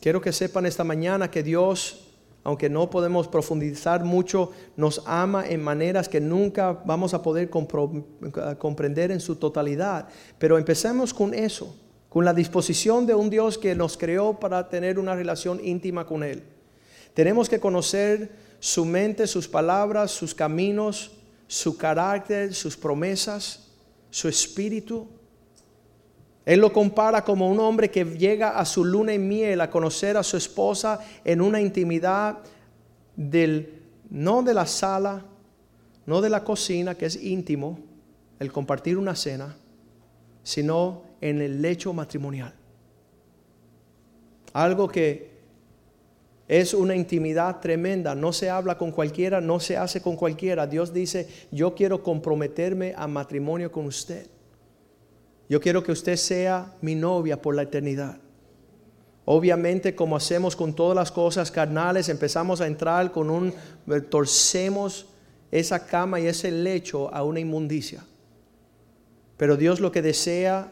Quiero 0.00 0.20
que 0.20 0.32
sepan 0.32 0.66
esta 0.66 0.82
mañana 0.82 1.30
que 1.30 1.44
Dios, 1.44 2.08
aunque 2.42 2.68
no 2.68 2.90
podemos 2.90 3.28
profundizar 3.28 4.02
mucho, 4.02 4.50
nos 4.76 5.04
ama 5.06 5.46
en 5.48 5.62
maneras 5.62 6.08
que 6.08 6.20
nunca 6.20 6.72
vamos 6.84 7.14
a 7.14 7.22
poder 7.22 7.48
comprender 7.48 9.12
en 9.12 9.20
su 9.20 9.36
totalidad. 9.36 10.08
Pero 10.40 10.58
empecemos 10.58 11.14
con 11.14 11.32
eso, 11.32 11.76
con 12.08 12.24
la 12.24 12.34
disposición 12.34 13.06
de 13.06 13.14
un 13.14 13.30
Dios 13.30 13.56
que 13.56 13.76
nos 13.76 13.96
creó 13.96 14.40
para 14.40 14.68
tener 14.68 14.98
una 14.98 15.14
relación 15.14 15.60
íntima 15.62 16.06
con 16.08 16.24
Él. 16.24 16.42
Tenemos 17.14 17.48
que 17.48 17.60
conocer 17.60 18.32
su 18.58 18.84
mente, 18.84 19.28
sus 19.28 19.46
palabras, 19.46 20.10
sus 20.10 20.34
caminos, 20.34 21.21
su 21.52 21.76
carácter, 21.76 22.54
sus 22.54 22.78
promesas, 22.78 23.68
su 24.08 24.26
espíritu. 24.26 25.06
Él 26.46 26.60
lo 26.60 26.72
compara 26.72 27.22
como 27.22 27.50
un 27.50 27.60
hombre 27.60 27.90
que 27.90 28.06
llega 28.06 28.58
a 28.58 28.64
su 28.64 28.82
luna 28.86 29.12
y 29.12 29.18
miel 29.18 29.60
a 29.60 29.68
conocer 29.68 30.16
a 30.16 30.22
su 30.22 30.38
esposa 30.38 30.98
en 31.22 31.42
una 31.42 31.60
intimidad 31.60 32.38
del, 33.14 33.82
no 34.08 34.42
de 34.42 34.54
la 34.54 34.64
sala, 34.64 35.26
no 36.06 36.22
de 36.22 36.30
la 36.30 36.42
cocina, 36.42 36.94
que 36.94 37.04
es 37.04 37.22
íntimo, 37.22 37.78
el 38.38 38.50
compartir 38.50 38.96
una 38.96 39.14
cena, 39.14 39.54
sino 40.42 41.02
en 41.20 41.42
el 41.42 41.60
lecho 41.60 41.92
matrimonial. 41.92 42.54
Algo 44.54 44.88
que 44.88 45.31
es 46.52 46.74
una 46.74 46.94
intimidad 46.94 47.60
tremenda, 47.60 48.14
no 48.14 48.30
se 48.30 48.50
habla 48.50 48.76
con 48.76 48.92
cualquiera, 48.92 49.40
no 49.40 49.58
se 49.58 49.78
hace 49.78 50.02
con 50.02 50.16
cualquiera. 50.16 50.66
Dios 50.66 50.92
dice, 50.92 51.26
yo 51.50 51.74
quiero 51.74 52.02
comprometerme 52.02 52.92
a 52.94 53.06
matrimonio 53.06 53.72
con 53.72 53.86
usted. 53.86 54.26
Yo 55.48 55.62
quiero 55.62 55.82
que 55.82 55.92
usted 55.92 56.16
sea 56.16 56.74
mi 56.82 56.94
novia 56.94 57.40
por 57.40 57.54
la 57.54 57.62
eternidad. 57.62 58.18
Obviamente, 59.24 59.94
como 59.94 60.14
hacemos 60.14 60.54
con 60.54 60.74
todas 60.74 60.94
las 60.94 61.10
cosas 61.10 61.50
carnales, 61.50 62.10
empezamos 62.10 62.60
a 62.60 62.66
entrar 62.66 63.12
con 63.12 63.30
un, 63.30 63.54
torcemos 64.10 65.06
esa 65.50 65.86
cama 65.86 66.20
y 66.20 66.26
ese 66.26 66.50
lecho 66.50 67.08
a 67.14 67.22
una 67.22 67.40
inmundicia. 67.40 68.04
Pero 69.38 69.56
Dios 69.56 69.80
lo 69.80 69.90
que 69.90 70.02
desea 70.02 70.70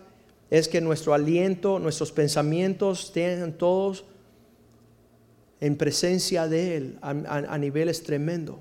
es 0.50 0.68
que 0.68 0.82
nuestro 0.82 1.14
aliento, 1.14 1.78
nuestros 1.78 2.12
pensamientos 2.12 3.12
tengan 3.14 3.54
todos 3.54 4.04
en 5.60 5.76
presencia 5.76 6.48
de 6.48 6.76
Él 6.76 6.98
a, 7.02 7.58
niveles 7.58 8.02
tremendos. 8.02 8.56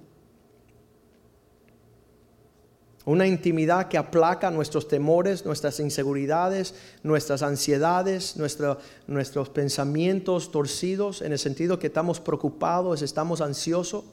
Una 3.05 3.25
intimidad 3.25 3.87
que 3.87 3.97
aplaca 3.97 4.51
nuestros 4.51 4.87
temores, 4.87 5.45
nuestras 5.45 5.79
inseguridades, 5.79 6.75
nuestras 7.01 7.41
ansiedades, 7.41 8.35
nuestros 8.37 9.49
pensamientos 9.49 10.51
torcidos, 10.51 11.21
en 11.21 11.31
el 11.31 11.39
sentido 11.39 11.79
que 11.79 11.87
estamos 11.87 12.19
preocupados, 12.19 13.01
estamos 13.01 13.41
ansiosos, 13.41 14.03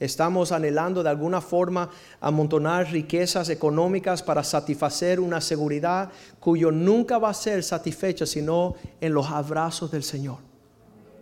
estamos 0.00 0.50
anhelando 0.50 1.02
de 1.02 1.10
alguna 1.10 1.40
forma 1.40 1.90
amontonar 2.20 2.90
riquezas 2.90 3.50
económicas 3.50 4.22
para 4.22 4.42
satisfacer 4.42 5.20
una 5.20 5.40
seguridad 5.40 6.10
cuyo 6.40 6.72
nunca 6.72 7.18
va 7.18 7.28
a 7.28 7.34
ser 7.34 7.62
satisfecha 7.62 8.26
sino 8.26 8.74
en 9.00 9.14
los 9.14 9.30
abrazos 9.30 9.92
del 9.92 10.02
Señor 10.02 10.53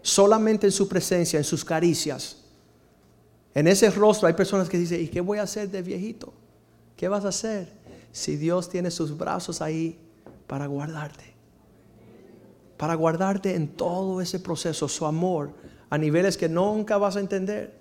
solamente 0.03 0.67
en 0.67 0.73
su 0.73 0.89
presencia, 0.89 1.39
en 1.39 1.45
sus 1.45 1.65
caricias. 1.65 2.37
En 3.55 3.69
ese 3.69 3.91
rostro 3.91 4.29
hay 4.29 4.35
personas 4.35 4.69
que 4.69 4.79
dicen, 4.79 5.01
¿y 5.01 5.09
qué 5.09 5.21
voy 5.21 5.39
a 5.39 5.43
hacer 5.43 5.71
de 5.71 5.83
viejito? 5.83 6.33
¿Qué 6.97 7.09
vas 7.09 7.25
a 7.25 7.29
hacer 7.29 7.69
si 8.11 8.37
Dios 8.37 8.69
tiene 8.69 8.91
sus 8.91 9.17
brazos 9.17 9.63
ahí 9.63 9.99
para 10.47 10.67
guardarte? 10.67 11.25
Para 12.77 12.95
guardarte 12.95 13.55
en 13.55 13.69
todo 13.69 14.21
ese 14.21 14.41
proceso, 14.41 14.89
su 14.89 15.07
amor, 15.07 15.53
a 15.89 15.99
niveles 15.99 16.37
que 16.37 16.49
nunca 16.49 16.99
vas 16.99 17.17
a 17.17 17.21
entender. 17.21 17.81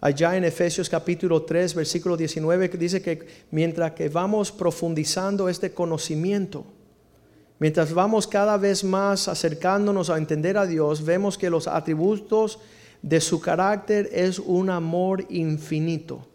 Allá 0.00 0.36
en 0.36 0.44
Efesios 0.44 0.88
capítulo 0.88 1.42
3, 1.42 1.74
versículo 1.74 2.16
19, 2.16 2.70
que 2.70 2.78
dice 2.78 3.02
que 3.02 3.26
mientras 3.50 3.92
que 3.92 4.08
vamos 4.08 4.52
profundizando 4.52 5.48
este 5.48 5.72
conocimiento, 5.72 6.64
Mientras 7.58 7.94
vamos 7.94 8.26
cada 8.26 8.56
vez 8.58 8.84
más 8.84 9.28
acercándonos 9.28 10.10
a 10.10 10.18
entender 10.18 10.58
a 10.58 10.66
Dios, 10.66 11.04
vemos 11.04 11.38
que 11.38 11.48
los 11.48 11.66
atributos 11.66 12.58
de 13.02 13.20
su 13.20 13.40
carácter 13.40 14.08
es 14.12 14.38
un 14.38 14.68
amor 14.70 15.24
infinito. 15.30 16.26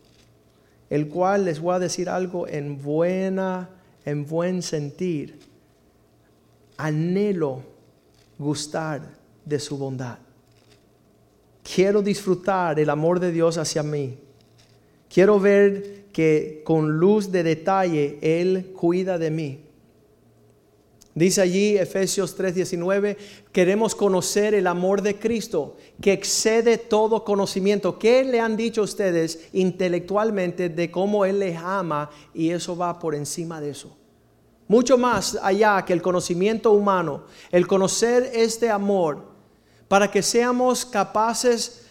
el 0.90 1.08
cual 1.08 1.46
les 1.46 1.62
voy 1.62 1.74
a 1.74 1.80
decir 1.80 2.10
algo 2.10 2.50
en 2.50 2.82
buena, 2.82 3.70
en 4.04 4.26
buen 4.26 4.62
sentir. 4.62 5.40
Anhelo 6.76 7.64
gustar 8.38 9.02
de 9.46 9.58
su 9.58 9.78
bondad. 9.78 10.18
Quiero 11.64 12.02
disfrutar 12.02 12.78
el 12.78 12.90
amor 12.90 13.22
de 13.22 13.32
Dios 13.32 13.58
hacia 13.58 13.84
mí. 13.84 14.18
Quiero 15.10 15.40
ver 15.40 16.08
que 16.12 16.62
con 16.66 17.00
luz 17.00 17.32
de 17.32 17.44
detalle 17.44 18.20
Él 18.22 18.74
cuida 18.76 19.18
de 19.18 19.32
mí. 19.32 19.60
Dice 21.14 21.42
allí 21.42 21.78
Efesios 21.78 22.38
3:19, 22.38 23.18
queremos 23.52 23.96
conocer 23.96 24.54
el 24.54 24.66
amor 24.66 25.02
de 25.02 25.20
Cristo 25.20 25.76
que 26.00 26.14
excede 26.14 26.78
todo 26.78 27.26
conocimiento. 27.26 28.00
¿Qué 28.00 28.24
le 28.24 28.40
han 28.40 28.56
dicho 28.56 28.82
ustedes 28.82 29.50
intelectualmente 29.52 30.70
de 30.70 30.90
cómo 30.90 31.26
Él 31.26 31.40
les 31.40 31.58
ama 31.58 32.10
y 32.34 32.52
eso 32.52 32.78
va 32.78 32.98
por 32.98 33.14
encima 33.14 33.60
de 33.60 33.72
eso? 33.72 33.98
Mucho 34.70 34.98
más 34.98 35.38
allá 35.44 35.84
que 35.84 35.92
el 35.92 36.02
conocimiento 36.02 36.72
humano, 36.72 37.26
el 37.52 37.68
conocer 37.68 38.32
este 38.34 38.70
amor 38.70 39.26
para 39.90 40.10
que 40.10 40.22
seamos 40.22 40.86
capaces 40.86 41.88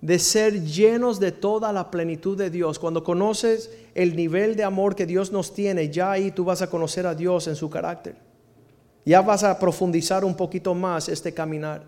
de 0.00 0.18
ser 0.18 0.64
llenos 0.64 1.18
de 1.18 1.32
toda 1.32 1.72
la 1.72 1.90
plenitud 1.90 2.36
de 2.38 2.50
Dios. 2.50 2.78
Cuando 2.78 3.02
conoces 3.02 3.70
el 3.94 4.14
nivel 4.14 4.54
de 4.56 4.64
amor 4.64 4.94
que 4.94 5.06
Dios 5.06 5.32
nos 5.32 5.52
tiene, 5.52 5.90
ya 5.90 6.12
ahí 6.12 6.30
tú 6.30 6.44
vas 6.44 6.62
a 6.62 6.70
conocer 6.70 7.06
a 7.06 7.14
Dios 7.14 7.48
en 7.48 7.56
su 7.56 7.68
carácter. 7.68 8.16
Ya 9.04 9.22
vas 9.22 9.42
a 9.42 9.58
profundizar 9.58 10.24
un 10.24 10.36
poquito 10.36 10.74
más 10.74 11.08
este 11.08 11.34
caminar. 11.34 11.82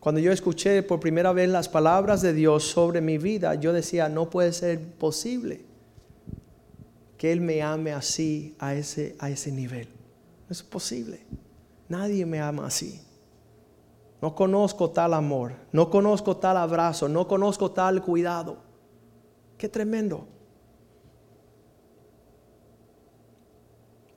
Cuando 0.00 0.20
yo 0.20 0.32
escuché 0.32 0.82
por 0.82 1.00
primera 1.00 1.32
vez 1.32 1.48
las 1.48 1.68
palabras 1.68 2.22
de 2.22 2.32
Dios 2.32 2.64
sobre 2.64 3.00
mi 3.00 3.18
vida, 3.18 3.54
yo 3.54 3.72
decía, 3.72 4.08
no 4.08 4.30
puede 4.30 4.52
ser 4.52 4.80
posible 4.80 5.64
que 7.16 7.32
Él 7.32 7.40
me 7.40 7.62
ame 7.62 7.92
así, 7.92 8.54
a 8.58 8.74
ese, 8.74 9.16
a 9.18 9.30
ese 9.30 9.50
nivel. 9.50 9.88
No 10.48 10.52
es 10.52 10.62
posible. 10.62 11.20
Nadie 11.88 12.26
me 12.26 12.40
ama 12.40 12.66
así. 12.66 13.00
No 14.26 14.34
conozco 14.34 14.90
tal 14.90 15.14
amor, 15.14 15.52
no 15.70 15.88
conozco 15.88 16.36
tal 16.36 16.56
abrazo, 16.56 17.08
no 17.08 17.28
conozco 17.28 17.70
tal 17.70 18.02
cuidado. 18.02 18.56
Qué 19.56 19.68
tremendo. 19.68 20.26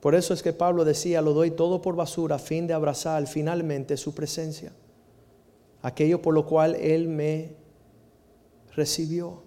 Por 0.00 0.16
eso 0.16 0.34
es 0.34 0.42
que 0.42 0.52
Pablo 0.52 0.84
decía, 0.84 1.22
lo 1.22 1.32
doy 1.32 1.52
todo 1.52 1.80
por 1.80 1.94
basura 1.94 2.34
a 2.34 2.38
fin 2.40 2.66
de 2.66 2.74
abrazar 2.74 3.24
finalmente 3.28 3.96
su 3.96 4.12
presencia. 4.12 4.72
Aquello 5.80 6.20
por 6.20 6.34
lo 6.34 6.44
cual 6.44 6.74
Él 6.74 7.06
me 7.06 7.54
recibió. 8.74 9.44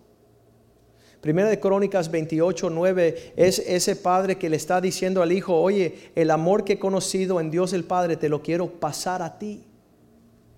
Primera 1.19 1.49
de 1.49 1.59
Crónicas 1.59 2.09
28, 2.09 2.69
9 2.69 3.33
es 3.35 3.59
ese 3.59 3.97
padre 3.97 4.37
que 4.37 4.49
le 4.49 4.55
está 4.55 4.79
diciendo 4.79 5.21
al 5.21 5.33
hijo, 5.33 5.61
oye, 5.61 6.13
el 6.15 6.31
amor 6.31 6.63
que 6.63 6.73
he 6.73 6.79
conocido 6.79 7.41
en 7.41 7.51
Dios 7.51 7.73
el 7.73 7.83
Padre 7.83 8.15
te 8.15 8.29
lo 8.29 8.41
quiero 8.41 8.79
pasar 8.79 9.21
a 9.21 9.37
ti. 9.37 9.65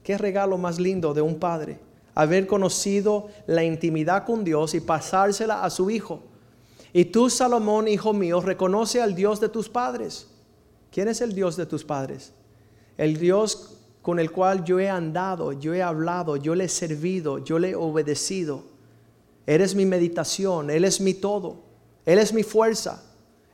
Qué 0.06 0.20
regalo 0.20 0.60
más 0.60 0.80
lindo 0.80 1.16
de 1.16 1.22
un 1.24 1.40
padre, 1.40 1.80
haber 2.14 2.46
conocido 2.46 3.28
la 3.48 3.64
intimidad 3.64 4.24
con 4.24 4.44
Dios 4.44 4.76
y 4.76 4.80
pasársela 4.80 5.64
a 5.64 5.72
su 5.72 5.90
hijo. 5.90 6.22
Y 6.94 7.06
tú, 7.06 7.28
Salomón, 7.28 7.88
hijo 7.88 8.14
mío, 8.14 8.40
reconoce 8.40 9.02
al 9.02 9.16
Dios 9.16 9.40
de 9.40 9.50
tus 9.50 9.68
padres. 9.68 10.28
¿Quién 10.92 11.08
es 11.08 11.22
el 11.22 11.34
Dios 11.34 11.58
de 11.58 11.66
tus 11.66 11.84
padres? 11.84 12.34
El 13.00 13.18
Dios 13.18 13.78
con 14.04 14.20
el 14.20 14.32
cual 14.32 14.64
yo 14.64 14.80
he 14.80 14.88
andado, 14.88 15.54
yo 15.54 15.74
he 15.74 15.82
hablado, 15.82 16.38
yo 16.38 16.54
le 16.54 16.66
he 16.66 16.70
servido, 16.70 17.40
yo 17.40 17.58
le 17.58 17.72
he 17.72 17.76
obedecido. 17.76 18.62
Eres 19.48 19.74
mi 19.74 19.88
meditación, 19.88 20.70
Él 20.70 20.86
es 20.86 21.02
mi 21.02 21.16
todo, 21.16 21.64
Él 22.06 22.20
es 22.20 22.32
mi 22.32 22.44
fuerza, 22.44 23.02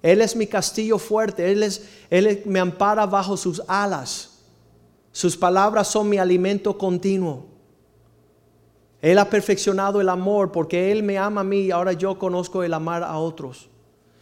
Él 0.03 0.19
es 0.19 0.35
mi 0.35 0.47
castillo 0.47 0.99
fuerte, 0.99 1.49
Él, 1.49 1.63
es, 1.63 1.87
Él 2.09 2.43
me 2.45 2.59
ampara 2.59 3.05
bajo 3.05 3.37
sus 3.37 3.61
alas. 3.69 4.30
Sus 5.11 5.35
palabras 5.35 5.87
son 5.87 6.09
mi 6.09 6.17
alimento 6.17 6.77
continuo. 6.77 7.45
Él 9.01 9.17
ha 9.17 9.29
perfeccionado 9.29 9.99
el 9.99 10.09
amor 10.09 10.51
porque 10.51 10.91
Él 10.91 11.03
me 11.03 11.17
ama 11.17 11.41
a 11.41 11.43
mí 11.43 11.61
y 11.61 11.71
ahora 11.71 11.93
yo 11.93 12.17
conozco 12.19 12.63
el 12.63 12.73
amar 12.73 13.03
a 13.03 13.17
otros. 13.17 13.69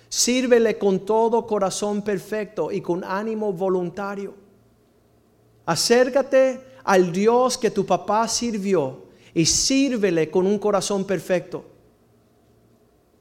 Sírvele 0.08 0.78
con 0.78 1.02
todo 1.06 1.46
corazón 1.46 2.02
perfecto 2.02 2.72
y 2.72 2.82
con 2.82 3.04
ánimo 3.04 3.54
voluntario. 3.54 4.34
Acércate 5.66 6.62
al 6.84 7.12
Dios 7.12 7.58
que 7.58 7.70
tu 7.70 7.86
papá 7.86 8.28
sirvió 8.28 9.04
y 9.34 9.46
sírvele 9.46 10.32
con 10.32 10.48
un 10.48 10.58
corazón 10.58 11.06
perfecto. 11.06 11.66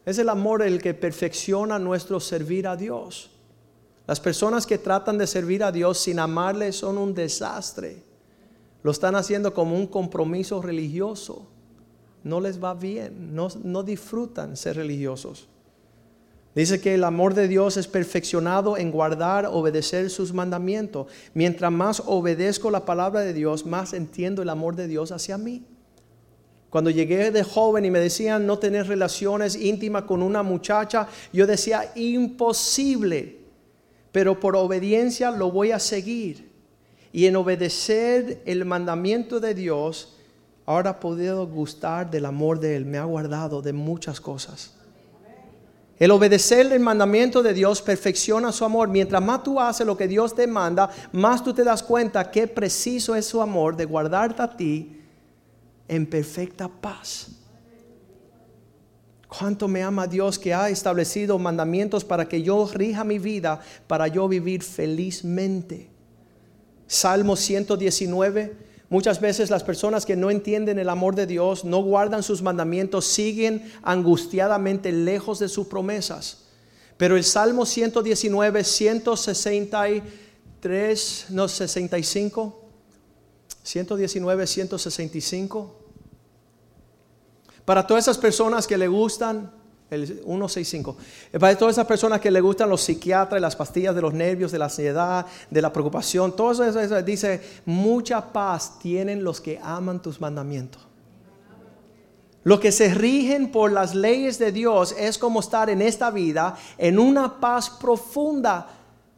Es 0.07 0.18
el 0.18 0.31
amor 0.31 0.62
el 0.62 0.81
que 0.81 0.94
perfecciona 0.94 1.78
nuestro 1.78 2.20
servir 2.20 2.66
a 2.66 2.76
Dios. 2.76 3.31
Las 4.09 4.21
personas 4.21 4.66
que 4.66 4.79
tratan 4.79 5.18
de 5.18 5.27
servir 5.27 5.62
a 5.62 5.71
Dios 5.71 5.99
sin 5.99 6.18
amarle 6.18 6.73
son 6.73 6.97
un 6.97 7.12
desastre. 7.12 8.03
Lo 8.83 8.90
están 8.90 9.14
haciendo 9.14 9.53
como 9.53 9.77
un 9.77 9.87
compromiso 9.87 10.62
religioso. 10.62 11.47
No 12.25 12.40
les 12.40 12.62
va 12.62 12.73
bien, 12.73 13.35
no, 13.35 13.49
no 13.62 13.83
disfrutan 13.83 14.57
ser 14.57 14.77
religiosos. 14.77 15.47
Dice 16.55 16.81
que 16.81 16.94
el 16.94 17.05
amor 17.05 17.35
de 17.35 17.49
Dios 17.49 17.77
es 17.77 17.87
perfeccionado 17.87 18.79
en 18.79 18.90
guardar, 18.90 19.44
obedecer 19.44 20.09
sus 20.09 20.33
mandamientos. 20.33 21.09
Mientras 21.35 21.71
más 21.71 22.03
obedezco 22.07 22.71
la 22.71 22.87
palabra 22.87 23.21
de 23.21 23.35
Dios, 23.35 23.66
más 23.66 23.92
entiendo 23.92 24.40
el 24.40 24.49
amor 24.49 24.75
de 24.75 24.88
Dios 24.88 25.12
hacia 25.12 25.37
mí. 25.37 25.66
Cuando 26.71 26.88
llegué 26.88 27.31
de 27.31 27.44
joven 27.44 27.85
y 27.85 27.90
me 27.90 28.01
decían 28.01 28.47
no 28.47 28.59
tener 28.59 28.87
relaciones 28.87 29.55
íntimas 29.55 30.05
con 30.05 30.23
una 30.23 30.42
muchacha, 30.42 31.09
yo 31.31 31.47
decía 31.47 31.92
imposible, 31.94 33.38
pero 34.18 34.40
por 34.40 34.57
obediencia 34.57 35.31
lo 35.31 35.52
voy 35.52 35.70
a 35.70 35.78
seguir 35.78 36.50
y 37.12 37.26
en 37.26 37.37
obedecer 37.37 38.42
el 38.46 38.64
mandamiento 38.64 39.38
de 39.38 39.54
Dios, 39.54 40.16
ahora 40.66 40.98
podido 40.98 41.46
gustar 41.46 42.11
del 42.11 42.26
amor 42.26 42.59
de 42.59 42.74
Él, 42.74 42.85
me 42.85 42.98
ha 42.98 43.04
guardado 43.04 43.62
de 43.62 43.72
muchas 43.72 44.20
cosas. 44.20 44.74
El 46.00 46.11
obedecer 46.11 46.72
el 46.72 46.81
mandamiento 46.81 47.44
de 47.44 47.54
Dios 47.54 47.81
perfecciona 47.81 48.50
su 48.50 48.64
amor. 48.64 48.88
Mientras 48.88 49.22
más 49.22 49.44
tú 49.44 49.61
haces 49.61 49.87
lo 49.87 49.96
que 49.96 50.09
Dios 50.09 50.35
te 50.35 50.48
manda, 50.48 50.90
más 51.12 51.44
tú 51.44 51.54
te 51.54 51.62
das 51.62 51.85
cuenta 51.85 52.28
que 52.28 52.48
preciso 52.48 53.14
es 53.14 53.24
su 53.24 53.40
amor 53.40 53.76
de 53.76 53.85
guardarte 53.85 54.42
a 54.42 54.57
ti 54.57 55.00
en 55.87 56.04
perfecta 56.07 56.66
paz. 56.66 57.38
Cuánto 59.29 59.69
me 59.69 59.83
ama 59.83 60.07
Dios 60.07 60.38
que 60.38 60.55
ha 60.55 60.71
establecido 60.71 61.38
mandamientos 61.38 62.03
para 62.03 62.27
que 62.27 62.43
yo 62.43 62.67
rija 62.73 63.05
mi 63.05 63.19
vida, 63.19 63.61
para 63.87 64.09
yo 64.09 64.27
vivir 64.27 64.62
felizmente. 64.62 65.91
Salmo 66.87 67.37
119. 67.37 68.57
Muchas 68.88 69.21
veces 69.21 69.51
las 69.51 69.64
personas 69.64 70.07
que 70.07 70.17
no 70.17 70.31
entienden 70.31 70.79
el 70.79 70.88
amor 70.88 71.14
de 71.14 71.27
Dios, 71.27 71.67
no 71.67 71.83
guardan 71.83 72.23
sus 72.23 72.41
mandamientos, 72.41 73.05
siguen 73.05 73.71
angustiadamente 73.83 74.93
lejos 74.93 75.38
de 75.38 75.51
sus 75.51 75.67
promesas. 75.67 76.45
Pero 76.97 77.14
el 77.14 77.25
Salmo 77.25 77.67
119, 77.67 78.64
163, 78.64 81.27
no 81.29 81.49
65, 81.49 82.64
119, 83.62 84.47
165. 84.47 85.88
Para 87.68 87.87
todas 87.87 88.04
esas 88.04 88.16
personas 88.16 88.66
que 88.66 88.78
le 88.78 88.88
gustan 88.88 89.50
el 89.90 90.07
165. 90.07 90.96
Eh, 91.31 91.38
para 91.38 91.54
todas 91.54 91.74
esas 91.74 91.85
personas 91.85 92.18
que 92.18 92.31
le 92.31 92.40
gustan 92.40 92.70
los 92.70 92.81
psiquiatras, 92.81 93.42
las 93.42 93.57
pastillas 93.57 93.94
de 93.94 94.00
los 94.00 94.14
nervios, 94.14 94.50
de 94.52 94.59
la 94.59 94.64
ansiedad, 94.64 95.26
de 95.50 95.61
la 95.61 95.70
preocupación, 95.70 96.35
todo 96.35 96.64
eso, 96.64 97.02
dice, 97.02 97.42
mucha 97.66 98.33
paz 98.33 98.78
tienen 98.78 99.22
los 99.22 99.42
que 99.42 99.61
aman 99.62 100.00
tus 100.00 100.18
mandamientos. 100.18 100.81
Los 102.42 102.59
que 102.59 102.72
se 102.72 102.94
rigen 102.94 103.52
por 103.52 103.70
las 103.70 103.94
leyes 103.94 104.38
de 104.38 104.50
Dios 104.50 104.94
es 104.98 105.18
como 105.18 105.40
estar 105.40 105.68
en 105.68 105.83
esta 105.83 106.11
vida 106.11 106.57
en 106.78 106.98
una 106.98 107.38
paz 107.38 107.68
profunda 107.68 108.66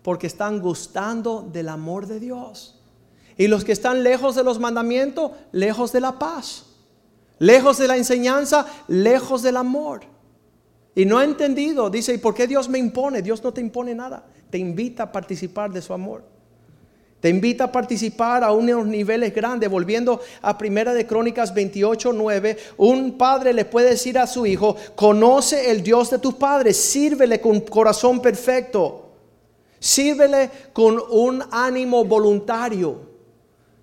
porque 0.02 0.26
están 0.26 0.58
gustando 0.58 1.48
del 1.52 1.68
amor 1.68 2.08
de 2.08 2.18
Dios. 2.18 2.80
Y 3.36 3.46
los 3.46 3.64
que 3.64 3.70
están 3.70 4.02
lejos 4.02 4.34
de 4.34 4.42
los 4.42 4.58
mandamientos, 4.58 5.30
lejos 5.52 5.92
de 5.92 6.00
la 6.00 6.18
paz. 6.18 6.66
Lejos 7.40 7.79
de 7.79 7.88
la 7.88 7.96
enseñanza, 7.96 8.66
lejos 8.87 9.42
del 9.42 9.57
amor. 9.57 10.03
Y 10.94 11.07
no 11.07 11.18
ha 11.18 11.24
entendido, 11.24 11.88
dice, 11.88 12.12
¿y 12.12 12.18
por 12.18 12.35
qué 12.35 12.46
Dios 12.46 12.68
me 12.68 12.79
impone? 12.79 13.22
Dios 13.22 13.42
no 13.42 13.50
te 13.50 13.62
impone 13.62 13.94
nada, 13.94 14.26
te 14.50 14.59
invita 14.59 15.05
a 15.05 15.12
participar 15.12 15.72
de 15.72 15.81
su 15.81 15.94
amor. 15.94 16.22
Te 17.20 17.31
invita 17.31 17.64
a 17.64 17.72
participar 17.72 18.44
a 18.44 18.53
unos 18.53 18.87
niveles 18.87 19.35
grandes. 19.35 19.70
Volviendo 19.70 20.20
a 20.42 20.59
Primera 20.59 20.92
de 20.92 21.07
Crónicas 21.07 21.55
28, 21.55 22.12
9, 22.12 22.59
un 22.76 23.16
padre 23.16 23.55
le 23.55 23.64
puede 23.64 23.90
decir 23.90 24.18
a 24.18 24.26
su 24.26 24.44
hijo, 24.44 24.76
conoce 24.94 25.70
el 25.70 25.83
Dios 25.83 26.11
de 26.11 26.18
tus 26.18 26.35
padres, 26.35 26.76
sírvele 26.76 27.40
con 27.40 27.61
corazón 27.61 28.20
perfecto, 28.20 29.12
sírvele 29.79 30.50
con 30.74 30.98
un 31.11 31.42
ánimo 31.50 32.05
voluntario, 32.05 33.00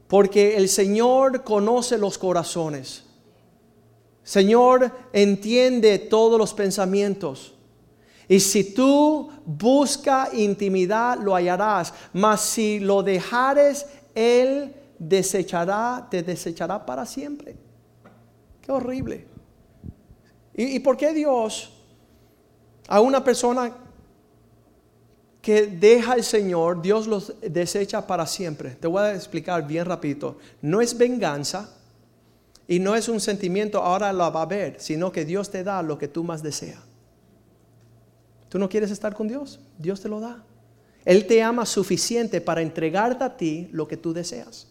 porque 0.08 0.58
el 0.58 0.70
Señor 0.70 1.44
conoce 1.44 1.98
los 1.98 2.20
corazones. 2.20 3.07
Señor 4.28 4.92
entiende 5.14 5.98
todos 6.00 6.38
los 6.38 6.54
pensamientos. 6.54 7.54
Y 8.28 8.42
si 8.42 8.74
tú 8.74 9.30
busca 9.46 10.28
intimidad, 10.34 11.18
lo 11.18 11.34
hallarás. 11.34 11.94
Mas 12.12 12.42
si 12.42 12.78
lo 12.82 13.04
dejares, 13.04 13.86
Él 14.14 14.76
desechará, 15.00 16.10
te 16.12 16.24
desechará 16.24 16.86
para 16.86 17.06
siempre. 17.06 17.56
Qué 18.62 18.70
horrible. 18.70 19.26
¿Y, 20.54 20.78
por 20.80 20.98
qué 20.98 21.14
Dios 21.14 21.72
a 22.90 23.00
una 23.00 23.24
persona 23.24 23.78
que 25.42 25.68
deja 25.68 26.12
al 26.12 26.24
Señor, 26.26 26.82
Dios 26.82 27.08
los 27.08 27.34
desecha 27.40 28.06
para 28.06 28.28
siempre? 28.28 28.72
Te 28.72 28.88
voy 28.88 29.04
a 29.04 29.16
explicar 29.16 29.66
bien 29.66 29.86
rapidito. 29.86 30.38
No 30.62 30.82
es 30.82 30.98
venganza 30.98 31.77
y 32.68 32.80
no 32.80 32.96
es 32.96 33.08
un 33.08 33.20
sentimiento, 33.20 33.82
ahora 33.82 34.12
lo 34.12 34.32
va 34.32 34.42
a 34.42 34.46
ver, 34.46 34.76
sino 34.80 35.12
que 35.12 35.24
Dios 35.24 35.50
te 35.50 35.64
da 35.64 35.82
lo 35.82 35.98
que 35.98 36.08
tú 36.08 36.24
más 36.24 36.44
deseas. 36.44 36.80
¿Tú 38.50 38.60
no 38.60 38.68
quieres 38.68 38.92
estar 38.92 39.14
con 39.14 39.28
Dios? 39.28 39.60
Dios 39.78 40.02
te 40.02 40.10
lo 40.10 40.20
da. 40.20 40.44
Él 41.06 41.26
te 41.26 41.42
ama 41.42 41.66
suficiente 41.66 42.42
para 42.42 42.62
entregarte 42.62 43.24
a 43.24 43.38
ti 43.38 43.70
lo 43.72 43.88
que 43.88 43.96
tú 43.96 44.12
deseas. 44.14 44.68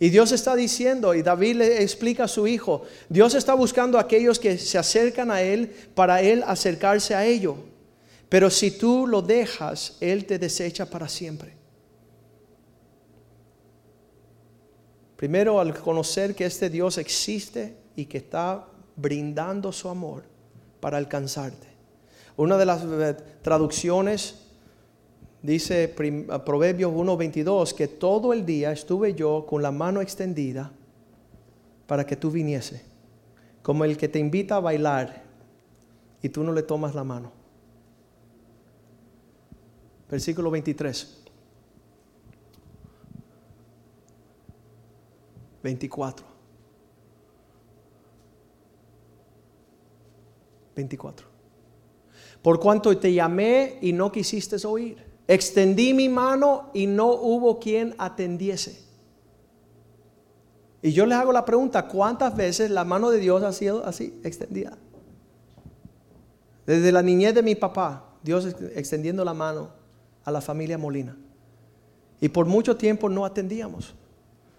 Y 0.00 0.10
Dios 0.10 0.32
está 0.32 0.54
diciendo, 0.54 1.12
y 1.14 1.22
David 1.22 1.56
le 1.56 1.82
explica 1.82 2.24
a 2.24 2.28
su 2.28 2.46
hijo, 2.46 2.82
Dios 3.08 3.34
está 3.34 3.54
buscando 3.54 3.98
a 3.98 4.02
aquellos 4.02 4.38
que 4.38 4.56
se 4.56 4.78
acercan 4.78 5.30
a 5.30 5.42
Él 5.42 5.74
para 5.94 6.22
Él 6.22 6.44
acercarse 6.46 7.14
a 7.14 7.26
ello. 7.26 7.56
Pero 8.28 8.48
si 8.48 8.70
tú 8.70 9.06
lo 9.06 9.20
dejas, 9.22 9.96
Él 10.00 10.24
te 10.24 10.38
desecha 10.38 10.86
para 10.86 11.08
siempre. 11.08 11.57
Primero, 15.18 15.58
al 15.58 15.74
conocer 15.74 16.36
que 16.36 16.46
este 16.46 16.70
Dios 16.70 16.96
existe 16.96 17.74
y 17.96 18.04
que 18.04 18.18
está 18.18 18.68
brindando 18.94 19.72
su 19.72 19.88
amor 19.88 20.22
para 20.78 20.96
alcanzarte. 20.96 21.66
Una 22.36 22.56
de 22.56 22.64
las 22.64 22.84
eh, 22.84 23.16
traducciones 23.42 24.36
dice 25.42 25.88
Proverbios 25.88 26.92
1:22 26.92 27.74
que 27.74 27.88
todo 27.88 28.32
el 28.32 28.46
día 28.46 28.70
estuve 28.70 29.14
yo 29.14 29.44
con 29.44 29.60
la 29.60 29.72
mano 29.72 30.00
extendida 30.00 30.70
para 31.88 32.06
que 32.06 32.14
tú 32.14 32.30
viniese, 32.30 32.84
como 33.60 33.84
el 33.84 33.96
que 33.96 34.06
te 34.06 34.20
invita 34.20 34.54
a 34.54 34.60
bailar 34.60 35.24
y 36.22 36.28
tú 36.28 36.44
no 36.44 36.52
le 36.52 36.62
tomas 36.62 36.94
la 36.94 37.02
mano. 37.02 37.32
Versículo 40.08 40.48
23. 40.52 41.17
24. 45.62 46.26
24. 50.76 51.26
Por 52.42 52.60
cuanto 52.60 52.96
te 52.96 53.12
llamé 53.12 53.78
y 53.80 53.92
no 53.92 54.12
quisiste 54.12 54.64
oír, 54.66 55.04
extendí 55.26 55.92
mi 55.92 56.08
mano 56.08 56.70
y 56.72 56.86
no 56.86 57.12
hubo 57.12 57.58
quien 57.58 57.94
atendiese. 57.98 58.86
Y 60.80 60.92
yo 60.92 61.06
les 61.06 61.18
hago 61.18 61.32
la 61.32 61.44
pregunta, 61.44 61.88
¿cuántas 61.88 62.36
veces 62.36 62.70
la 62.70 62.84
mano 62.84 63.10
de 63.10 63.18
Dios 63.18 63.42
ha 63.42 63.52
sido 63.52 63.84
así, 63.84 64.20
extendida? 64.22 64.78
Desde 66.66 66.92
la 66.92 67.02
niñez 67.02 67.34
de 67.34 67.42
mi 67.42 67.54
papá, 67.54 68.14
Dios 68.22 68.46
extendiendo 68.74 69.24
la 69.24 69.34
mano 69.34 69.70
a 70.24 70.30
la 70.30 70.40
familia 70.40 70.78
Molina. 70.78 71.16
Y 72.20 72.28
por 72.28 72.46
mucho 72.46 72.76
tiempo 72.76 73.08
no 73.08 73.24
atendíamos. 73.24 73.94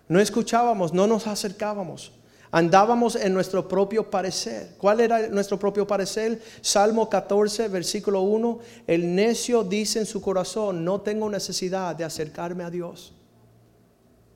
No 0.10 0.20
escuchábamos, 0.20 0.92
no 0.92 1.08
nos 1.08 1.28
acercábamos. 1.28 2.12
Andábamos 2.52 3.16
en 3.16 3.32
nuestro 3.32 3.68
propio 3.68 4.10
parecer. 4.10 4.74
¿Cuál 4.80 5.02
era 5.02 5.28
nuestro 5.28 5.60
propio 5.60 5.86
parecer? 5.86 6.42
Salmo 6.62 7.08
14, 7.08 7.68
versículo 7.68 8.22
1. 8.22 8.60
El 8.88 9.14
necio 9.14 9.64
dice 9.64 10.00
en 10.00 10.08
su 10.08 10.20
corazón, 10.20 10.84
no 10.84 11.00
tengo 11.02 11.30
necesidad 11.30 11.96
de 11.96 12.04
acercarme 12.04 12.64
a 12.64 12.72
Dios. 12.72 13.14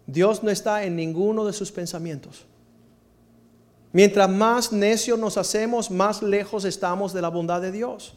Dios 0.05 0.43
no 0.43 0.51
está 0.51 0.83
en 0.83 0.95
ninguno 0.95 1.43
de 1.43 1.53
sus 1.53 1.71
pensamientos. 1.71 2.45
Mientras 3.93 4.29
más 4.29 4.71
necios 4.71 5.17
nos 5.17 5.37
hacemos, 5.37 5.89
más 5.89 6.21
lejos 6.21 6.65
estamos 6.65 7.13
de 7.13 7.21
la 7.21 7.29
bondad 7.29 7.61
de 7.61 7.71
Dios. 7.71 8.13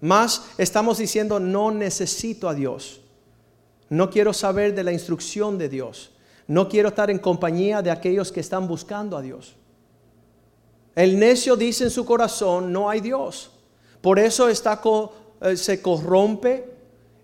Más 0.00 0.46
estamos 0.56 0.96
diciendo, 0.96 1.38
no 1.38 1.70
necesito 1.70 2.48
a 2.48 2.54
Dios. 2.54 3.02
No 3.90 4.08
quiero 4.08 4.32
saber 4.32 4.74
de 4.74 4.84
la 4.84 4.92
instrucción 4.92 5.58
de 5.58 5.68
Dios. 5.68 6.13
No 6.46 6.68
quiero 6.68 6.88
estar 6.88 7.10
en 7.10 7.18
compañía 7.18 7.82
de 7.82 7.90
aquellos 7.90 8.30
que 8.30 8.40
están 8.40 8.68
buscando 8.68 9.16
a 9.16 9.22
Dios. 9.22 9.56
El 10.94 11.18
necio 11.18 11.56
dice 11.56 11.84
en 11.84 11.90
su 11.90 12.04
corazón, 12.04 12.72
no 12.72 12.88
hay 12.88 13.00
Dios. 13.00 13.50
Por 14.00 14.18
eso 14.18 14.48
está, 14.48 14.80
eh, 15.40 15.56
se 15.56 15.80
corrompe 15.80 16.72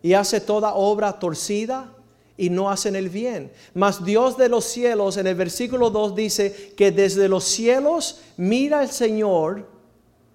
y 0.02 0.14
hace 0.14 0.40
toda 0.40 0.74
obra 0.74 1.18
torcida 1.18 1.92
y 2.36 2.48
no 2.48 2.70
hacen 2.70 2.96
el 2.96 3.10
bien. 3.10 3.52
Mas 3.74 4.04
Dios 4.04 4.38
de 4.38 4.48
los 4.48 4.64
cielos, 4.64 5.18
en 5.18 5.26
el 5.26 5.34
versículo 5.34 5.90
2 5.90 6.14
dice 6.14 6.72
que 6.76 6.90
desde 6.90 7.28
los 7.28 7.44
cielos 7.44 8.22
mira 8.38 8.82
el 8.82 8.88
Señor 8.88 9.68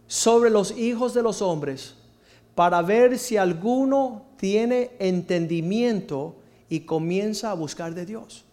sobre 0.05 0.51
los 0.51 0.77
hijos 0.77 1.13
de 1.13 1.23
los 1.23 1.41
hombres 1.41 1.95
para 2.53 2.81
ver 2.81 3.17
si 3.17 3.37
alguno 3.37 4.27
tiene 4.37 4.91
entendimiento 4.99 6.35
y 6.69 6.81
comienza 6.81 7.51
a 7.51 7.55
buscar 7.55 7.93
de 7.93 8.05
Dios. 8.05 8.45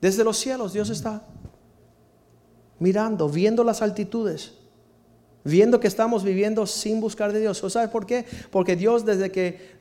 Desde 0.00 0.24
los 0.24 0.36
cielos 0.36 0.72
Dios 0.72 0.90
está 0.90 1.22
mirando, 2.78 3.28
viendo 3.28 3.64
las 3.64 3.82
altitudes, 3.82 4.52
viendo 5.44 5.80
que 5.80 5.88
estamos 5.88 6.22
viviendo 6.22 6.66
sin 6.66 7.00
buscar 7.00 7.32
de 7.32 7.40
Dios. 7.40 7.58
¿Sabes 7.68 7.90
por 7.90 8.06
qué? 8.06 8.24
Porque 8.50 8.76
Dios 8.76 9.04
desde 9.04 9.30
que 9.30 9.78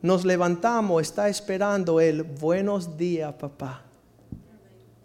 nos 0.00 0.24
levantamos 0.24 1.02
está 1.02 1.28
esperando 1.28 2.00
el 2.00 2.22
buenos 2.22 2.96
días, 2.96 3.34
papá. 3.34 3.82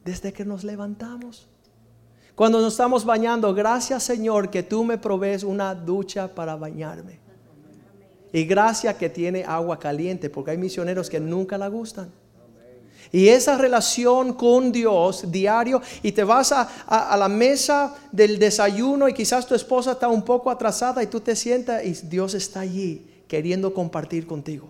Desde 0.04 0.32
que 0.32 0.46
nos 0.46 0.64
levantamos. 0.64 1.48
Cuando 2.36 2.62
nos 2.62 2.74
estamos 2.74 3.04
bañando, 3.04 3.54
gracias 3.54 4.04
Señor 4.04 4.50
que 4.50 4.64
tú 4.64 4.84
me 4.84 4.98
provees 4.98 5.44
una 5.44 5.74
ducha 5.74 6.34
para 6.34 6.56
bañarme. 6.56 7.20
Y 8.32 8.44
gracias 8.46 8.96
que 8.96 9.10
tiene 9.10 9.44
agua 9.44 9.80
caliente, 9.80 10.30
porque 10.30 10.52
hay 10.52 10.58
misioneros 10.58 11.10
que 11.10 11.20
nunca 11.20 11.58
la 11.58 11.68
gustan. 11.70 12.12
Y 13.12 13.30
esa 13.30 13.58
relación 13.58 14.34
con 14.34 14.72
Dios 14.72 15.32
diario 15.32 15.82
y 16.04 16.12
te 16.12 16.24
vas 16.24 16.52
a, 16.52 17.16
la 17.18 17.30
mesa 17.30 17.96
del 18.12 18.38
desayuno 18.38 19.08
y 19.08 19.14
quizás 19.14 19.48
tu 19.48 19.56
esposa 19.56 19.94
está 19.94 20.08
un 20.08 20.24
poco 20.24 20.52
atrasada 20.52 21.02
y 21.02 21.08
tú 21.08 21.22
te 21.22 21.36
sientas 21.36 21.84
y 21.86 21.94
Dios 22.08 22.34
está 22.34 22.62
allí 22.62 23.06
queriendo 23.28 23.74
compartir 23.74 24.28
contigo. 24.28 24.70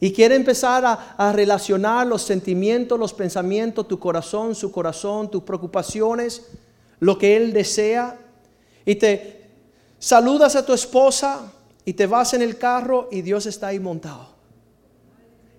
Y 0.00 0.12
quiere 0.12 0.36
empezar 0.36 0.84
a, 0.84 1.14
a, 1.16 1.32
relacionar 1.32 2.06
los 2.06 2.22
sentimientos, 2.22 2.98
los 2.98 3.12
pensamientos, 3.12 3.88
tu 3.88 3.98
corazón, 3.98 4.54
su 4.54 4.70
corazón, 4.70 5.30
tus 5.30 5.42
preocupaciones, 5.42 6.46
lo 7.00 7.18
que 7.18 7.36
Él 7.36 7.52
desea. 7.52 8.16
Y 8.84 8.94
te 8.94 9.50
saludas 9.98 10.54
a 10.54 10.64
tu 10.64 10.72
esposa 10.72 11.52
y 11.84 11.94
te 11.94 12.06
vas 12.06 12.32
en 12.34 12.42
el 12.42 12.58
carro 12.58 13.08
y 13.10 13.22
Dios 13.22 13.46
está 13.46 13.68
ahí 13.68 13.80
montado. 13.80 14.27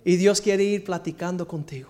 Y 0.09 0.17
Dios 0.17 0.41
quiere 0.41 0.63
ir 0.63 0.83
platicando 0.83 1.47
contigo, 1.47 1.89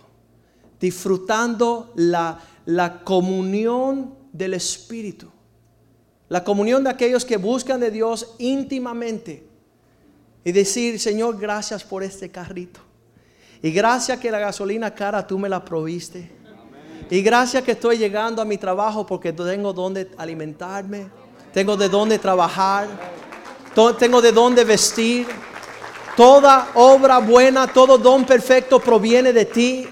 disfrutando 0.77 1.93
la, 1.95 2.38
la 2.65 2.99
comunión 3.01 4.13
del 4.34 4.55
Espíritu, 4.55 5.29
la 6.27 6.43
comunión 6.43 6.84
de 6.84 6.89
aquellos 6.89 7.23
que 7.23 7.38
buscan 7.38 7.79
de 7.79 7.91
Dios 7.91 8.36
íntimamente 8.38 9.47
y 10.43 10.51
decir, 10.51 10.99
Señor, 10.99 11.39
gracias 11.39 11.86
por 11.86 12.03
este 12.03 12.29
carrito. 12.29 12.82
Y 13.62 13.71
gracias 13.71 14.19
que 14.19 14.29
la 14.29 14.39
gasolina 14.39 14.93
cara 14.93 15.25
tú 15.25 15.39
me 15.39 15.47
la 15.47 15.63
proviste. 15.63 16.29
Y 17.10 17.21
gracias 17.21 17.63
que 17.63 17.71
estoy 17.71 17.97
llegando 17.97 18.41
a 18.41 18.45
mi 18.45 18.58
trabajo 18.58 19.05
porque 19.05 19.32
tengo 19.32 19.71
donde 19.71 20.12
alimentarme, 20.17 21.08
tengo 21.53 21.77
de 21.77 21.88
dónde 21.88 22.19
trabajar, 22.19 22.86
tengo 23.97 24.21
de 24.21 24.34
dónde 24.34 24.65
vestir. 24.65 25.25
Toda 26.19 26.71
obra 26.73 27.19
buena, 27.19 27.65
todo 27.65 27.97
don 27.97 28.25
perfecto 28.25 28.77
proviene 28.77 29.32
de 29.32 29.45
ti. 29.45 29.88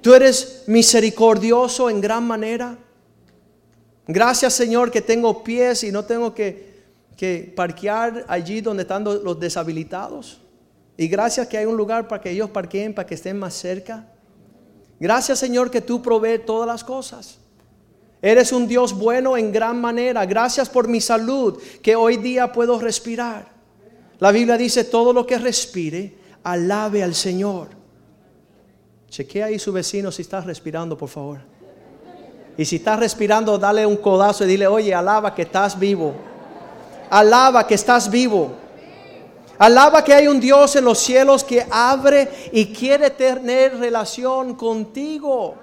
Tú 0.00 0.14
eres 0.14 0.64
misericordioso 0.66 1.90
en 1.90 2.00
gran 2.00 2.26
manera. 2.26 2.78
Gracias 4.06 4.54
Señor 4.54 4.90
que 4.90 5.02
tengo 5.02 5.44
pies 5.44 5.84
y 5.84 5.92
no 5.92 6.06
tengo 6.06 6.32
que, 6.34 6.84
que 7.18 7.52
parquear 7.54 8.24
allí 8.28 8.62
donde 8.62 8.84
están 8.84 9.04
los 9.04 9.38
deshabilitados. 9.38 10.40
Y 10.96 11.06
gracias 11.06 11.46
que 11.48 11.58
hay 11.58 11.66
un 11.66 11.76
lugar 11.76 12.08
para 12.08 12.22
que 12.22 12.30
ellos 12.30 12.48
parqueen, 12.48 12.94
para 12.94 13.06
que 13.06 13.16
estén 13.16 13.38
más 13.38 13.52
cerca. 13.52 14.06
Gracias 14.98 15.38
Señor 15.38 15.70
que 15.70 15.82
tú 15.82 16.00
provees 16.00 16.46
todas 16.46 16.66
las 16.66 16.82
cosas. 16.82 17.40
Eres 18.22 18.52
un 18.52 18.66
Dios 18.66 18.94
bueno 18.94 19.36
en 19.36 19.52
gran 19.52 19.78
manera. 19.78 20.24
Gracias 20.24 20.66
por 20.70 20.88
mi 20.88 21.02
salud, 21.02 21.60
que 21.82 21.94
hoy 21.94 22.16
día 22.16 22.54
puedo 22.54 22.80
respirar. 22.80 23.57
La 24.20 24.32
Biblia 24.32 24.56
dice, 24.56 24.84
todo 24.84 25.12
lo 25.12 25.26
que 25.26 25.38
respire, 25.38 26.14
alabe 26.42 27.02
al 27.02 27.14
Señor. 27.14 27.68
Chequea 29.08 29.46
ahí 29.46 29.58
su 29.58 29.72
vecino 29.72 30.10
si 30.10 30.22
está 30.22 30.40
respirando, 30.40 30.96
por 30.98 31.08
favor. 31.08 31.38
Y 32.56 32.64
si 32.64 32.76
está 32.76 32.96
respirando, 32.96 33.56
dale 33.56 33.86
un 33.86 33.96
codazo 33.96 34.44
y 34.44 34.48
dile, 34.48 34.66
oye, 34.66 34.92
alaba 34.92 35.34
que 35.34 35.42
estás 35.42 35.78
vivo. 35.78 36.14
Alaba 37.08 37.66
que 37.66 37.74
estás 37.74 38.10
vivo. 38.10 38.52
Alaba 39.58 40.04
que 40.04 40.12
hay 40.12 40.28
un 40.28 40.40
Dios 40.40 40.74
en 40.76 40.84
los 40.84 40.98
cielos 40.98 41.44
que 41.44 41.66
abre 41.70 42.28
y 42.52 42.66
quiere 42.66 43.10
tener 43.10 43.78
relación 43.78 44.54
contigo. 44.54 45.54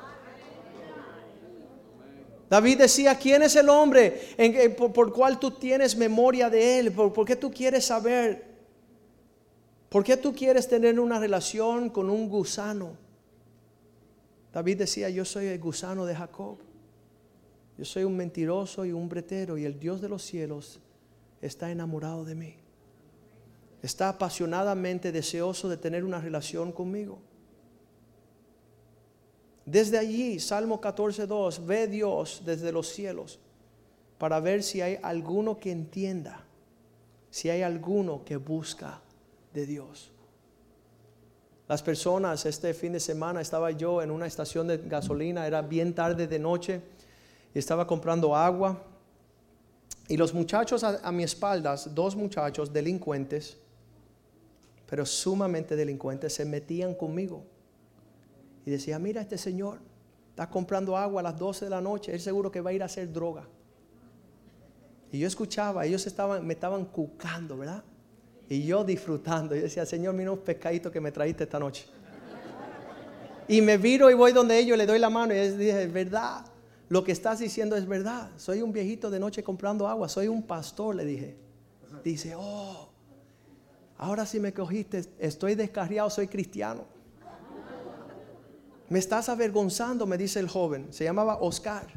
David 2.50 2.78
decía, 2.80 3.18
¿quién 3.18 3.42
es 3.42 3.56
el 3.56 3.70
hombre 3.70 4.22
en, 4.38 4.76
por, 4.76 4.94
por, 4.94 5.12
cual 5.12 5.40
tú 5.40 5.52
tienes 5.52 5.98
memoria 5.98 6.50
de 6.50 6.80
él? 6.80 6.92
¿Por, 6.92 7.12
¿Por 7.12 7.26
qué 7.26 7.36
tú 7.36 7.52
quieres 7.52 7.86
saber? 7.86 8.56
¿Por 9.90 10.04
qué 10.04 10.18
tú 10.18 10.34
quieres 10.34 10.68
tener 10.68 11.00
una 11.00 11.20
relación 11.20 11.90
con 11.90 12.10
un 12.10 12.30
gusano? 12.30 12.98
David 14.54 14.78
decía, 14.78 15.10
yo 15.10 15.26
soy 15.26 15.48
el 15.48 15.60
gusano 15.60 16.06
de 16.06 16.16
Jacob. 16.16 16.58
Yo 17.78 17.84
soy 17.84 18.04
un 18.04 18.16
mentiroso 18.16 18.86
y 18.86 18.92
un 18.92 19.10
bretero 19.10 19.58
y 19.58 19.66
el 19.66 19.80
Dios 19.80 20.00
de 20.02 20.08
los 20.08 20.24
cielos 20.24 20.80
está 21.42 21.72
enamorado 21.72 22.24
de 22.24 22.36
mí. 22.36 22.56
Está 23.82 24.10
apasionadamente 24.10 25.12
deseoso 25.12 25.68
de 25.68 25.78
tener 25.78 26.04
una 26.04 26.20
relación 26.20 26.72
conmigo. 26.72 27.20
Desde 29.66 29.98
allí, 29.98 30.40
Salmo 30.40 30.80
14.2, 30.80 31.66
ve 31.66 31.88
Dios 31.88 32.44
desde 32.46 32.72
los 32.72 32.88
cielos 32.88 33.40
para 34.20 34.40
ver 34.40 34.62
si 34.62 34.82
hay 34.82 35.00
alguno 35.02 35.60
que 35.60 35.72
entienda, 35.72 36.46
si 37.32 37.50
hay 37.50 37.64
alguno 37.64 38.24
que 38.24 38.38
busca 38.38 39.02
de 39.54 39.66
Dios. 39.66 40.12
Las 41.68 41.82
personas, 41.82 42.46
este 42.46 42.76
fin 42.76 42.94
de 42.94 43.00
semana 43.00 43.42
estaba 43.42 43.72
yo 43.72 44.04
en 44.04 44.12
una 44.12 44.28
estación 44.28 44.68
de 44.68 44.78
gasolina, 44.78 45.48
era 45.48 45.64
bien 45.64 45.96
tarde 45.96 46.28
de 46.28 46.38
noche, 46.38 46.82
estaba 47.56 47.88
comprando 47.88 48.36
agua, 48.36 48.84
y 50.08 50.16
los 50.16 50.32
muchachos 50.32 50.84
a, 50.84 51.00
a 51.00 51.12
mi 51.12 51.24
espaldas, 51.24 51.96
dos 51.96 52.16
muchachos 52.16 52.72
delincuentes, 52.72 53.58
pero 54.86 55.08
sumamente 55.08 55.76
delincuentes, 55.76 56.34
se 56.34 56.46
metían 56.46 56.94
conmigo 56.94 57.44
y 58.66 58.72
decía, 58.72 58.98
mira 59.00 59.22
este 59.22 59.38
señor, 59.38 59.80
está 60.30 60.50
comprando 60.50 60.98
agua 60.98 61.22
a 61.22 61.24
las 61.24 61.38
12 61.38 61.66
de 61.66 61.72
la 61.72 61.82
noche, 61.82 62.14
él 62.14 62.20
seguro 62.20 62.52
que 62.52 62.62
va 62.62 62.72
a 62.72 62.74
ir 62.74 62.82
a 62.82 62.86
hacer 62.86 63.12
droga. 63.12 63.48
Y 65.12 65.20
yo 65.20 65.28
escuchaba, 65.28 65.86
ellos 65.86 66.06
estaban, 66.08 66.46
me 66.46 66.56
estaban 66.56 66.86
cucando, 66.86 67.58
¿verdad? 67.58 67.84
Y 68.50 68.66
yo 68.66 68.84
disfrutando. 68.84 69.56
Yo 69.56 69.62
decía, 69.62 69.86
Señor, 69.86 70.14
mira 70.14 70.32
un 70.32 70.40
pescadito 70.40 70.92
que 70.92 71.00
me 71.00 71.12
traíste 71.12 71.46
esta 71.46 71.60
noche. 71.60 71.86
Y 73.48 73.62
me 73.62 73.78
viro 73.78 74.10
y 74.10 74.14
voy 74.14 74.34
donde 74.34 74.58
ellos, 74.58 74.78
le 74.78 74.86
doy 74.86 75.00
la 75.00 75.10
mano 75.10 75.34
y 75.34 75.38
les 75.38 75.58
dije, 75.58 75.88
verdad, 75.88 76.46
lo 76.90 77.04
que 77.04 77.12
estás 77.12 77.40
diciendo 77.40 77.76
es 77.76 77.88
verdad. 77.88 78.32
Soy 78.38 78.62
un 78.62 78.74
viejito 78.74 79.10
de 79.10 79.20
noche 79.20 79.44
comprando 79.44 79.88
agua, 79.88 80.10
soy 80.10 80.28
un 80.28 80.44
pastor, 80.44 80.96
le 80.96 81.06
dije. 81.06 81.38
Dice, 82.04 82.34
oh, 82.36 82.90
ahora 83.98 84.26
sí 84.26 84.40
me 84.40 84.54
cogiste, 84.54 85.06
estoy 85.20 85.56
descarriado, 85.56 86.10
soy 86.10 86.28
cristiano. 86.28 86.95
Me 88.90 89.00
estás 89.00 89.30
avergonzando, 89.30 90.06
me 90.06 90.18
dice 90.18 90.40
el 90.40 90.48
joven. 90.48 90.88
Se 90.92 91.04
llamaba 91.04 91.38
Oscar. 91.42 91.88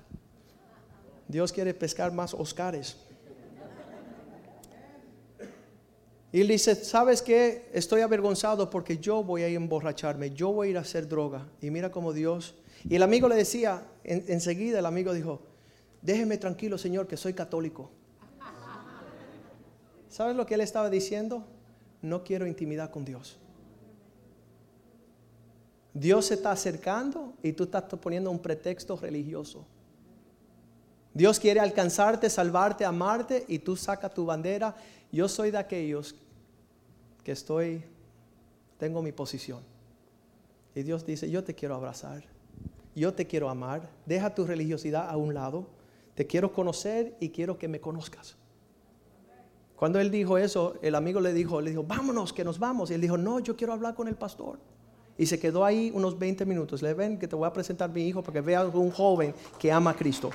Dios 1.29 1.53
quiere 1.53 1.75
pescar 1.75 2.13
más 2.13 2.33
Oscares. 2.33 2.97
Y 6.31 6.43
él 6.43 6.49
dice, 6.49 6.75
¿sabes 6.75 7.23
qué? 7.23 7.71
Estoy 7.73 8.03
avergonzado 8.03 8.69
porque 8.69 8.99
yo 8.99 9.23
voy 9.23 9.43
a 9.43 9.49
emborracharme, 9.49 10.31
yo 10.31 10.53
voy 10.53 10.69
a 10.69 10.71
ir 10.73 10.79
a 10.79 10.81
hacer 10.81 11.09
droga. 11.09 11.49
Y 11.61 11.71
mira 11.71 11.91
como 11.91 12.13
Dios. 12.13 12.55
Y 12.89 12.97
el 12.97 13.03
amigo 13.03 13.29
le 13.29 13.35
decía, 13.35 13.83
enseguida 14.05 14.79
el 14.79 14.87
amigo 14.87 15.15
dijo, 15.15 15.41
déjeme 16.03 16.37
tranquilo, 16.37 16.77
Señor, 16.77 17.07
que 17.07 17.17
soy 17.17 17.33
católico. 17.33 17.91
¿Sabes 20.09 20.37
lo 20.37 20.47
que 20.47 20.55
él 20.55 20.61
estaba 20.61 20.91
diciendo? 20.91 21.47
No 22.03 22.25
quiero 22.25 22.47
intimidad 22.47 22.91
con 22.91 23.05
Dios. 23.05 23.39
Dios 25.99 26.27
se 26.27 26.35
está 26.35 26.53
acercando 26.53 27.35
y 27.43 27.53
tú 27.53 27.65
estás 27.65 27.83
poniendo 27.83 28.31
un 28.31 28.39
pretexto 28.39 28.97
religioso. 28.97 29.67
Dios 31.13 31.41
quiere 31.41 31.59
alcanzarte, 31.59 32.31
salvarte, 32.31 32.85
amarte 32.85 33.45
y 33.49 33.59
tú 33.59 33.75
sacas 33.75 34.15
tu 34.15 34.25
bandera. 34.25 34.77
Yo 35.11 35.29
soy 35.29 35.51
de 35.51 35.59
aquellos 35.59 36.15
que 37.25 37.33
estoy, 37.33 37.83
tengo 38.79 39.03
mi 39.03 39.11
posición. 39.11 39.61
Y 40.73 40.85
Dios 40.85 41.05
dice, 41.05 41.29
yo 41.29 41.43
te 41.43 41.55
quiero 41.55 41.75
abrazar, 41.75 42.23
yo 42.95 43.13
te 43.13 43.27
quiero 43.27 43.51
amar, 43.51 43.91
deja 44.07 44.33
tu 44.33 44.47
religiosidad 44.47 45.09
a 45.11 45.17
un 45.17 45.35
lado, 45.35 45.67
te 46.15 46.29
quiero 46.29 46.53
conocer 46.53 47.17
y 47.19 47.31
quiero 47.31 47.59
que 47.59 47.67
me 47.67 47.81
conozcas. 47.81 48.37
Cuando 49.75 49.99
él 49.99 50.13
dijo 50.13 50.39
eso, 50.39 50.77
el 50.81 50.95
amigo 50.95 51.21
le 51.21 51.33
dijo, 51.33 51.61
le 51.61 51.71
dijo, 51.71 51.83
vámonos, 51.83 52.33
que 52.33 52.45
nos 52.45 52.61
vamos. 52.61 52.91
Y 52.91 52.95
él 52.95 53.01
dijo, 53.01 53.19
no, 53.19 53.41
yo 53.41 53.57
quiero 53.57 53.73
hablar 53.73 53.95
con 53.97 54.07
el 54.07 54.15
pastor. 54.15 54.61
Y 55.19 55.27
se 55.27 55.39
quedó 55.39 55.65
ahí 55.65 55.91
unos 55.93 56.17
20 56.17 56.47
minutos. 56.47 56.81
Le 56.81 56.95
ven 56.95 57.19
que 57.19 57.27
te 57.27 57.35
voy 57.35 57.47
a 57.47 57.53
presentar 57.53 57.91
mi 57.91 58.07
hijo 58.07 58.23
para 58.23 58.35
que 58.35 58.41
vea 58.41 58.65
un 58.65 58.91
joven 58.93 59.35
que 59.59 59.71
ama 59.71 59.91
a 59.91 59.97
Cristo. 59.97 60.31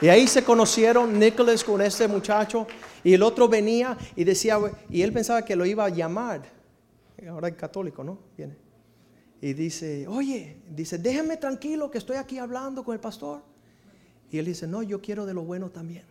Y 0.00 0.08
ahí 0.08 0.26
se 0.26 0.44
conocieron 0.44 1.18
Nicholas 1.18 1.64
con 1.64 1.82
este 1.82 2.06
muchacho. 2.08 2.66
Y 3.04 3.14
el 3.14 3.22
otro 3.22 3.48
venía 3.48 3.98
y 4.14 4.22
decía, 4.22 4.58
y 4.88 5.02
él 5.02 5.12
pensaba 5.12 5.44
que 5.44 5.56
lo 5.56 5.66
iba 5.66 5.84
a 5.84 5.88
llamar. 5.88 6.42
Ahora 7.28 7.48
es 7.48 7.54
católico, 7.54 8.04
¿no? 8.04 8.18
Viene. 8.36 8.56
Y 9.40 9.54
dice, 9.54 10.06
oye, 10.06 10.56
dice, 10.70 10.98
déjeme 10.98 11.36
tranquilo 11.36 11.90
que 11.90 11.98
estoy 11.98 12.16
aquí 12.16 12.38
hablando 12.38 12.84
con 12.84 12.94
el 12.94 13.00
pastor. 13.00 13.42
Y 14.30 14.38
él 14.38 14.44
dice, 14.44 14.68
no, 14.68 14.84
yo 14.84 15.00
quiero 15.00 15.26
de 15.26 15.34
lo 15.34 15.42
bueno 15.42 15.68
también. 15.68 16.04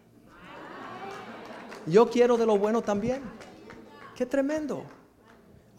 Yo 1.88 2.10
quiero 2.10 2.38
de 2.38 2.46
lo 2.46 2.58
bueno 2.58 2.82
también. 2.82 3.22
Qué 4.16 4.26
tremendo. 4.26 4.84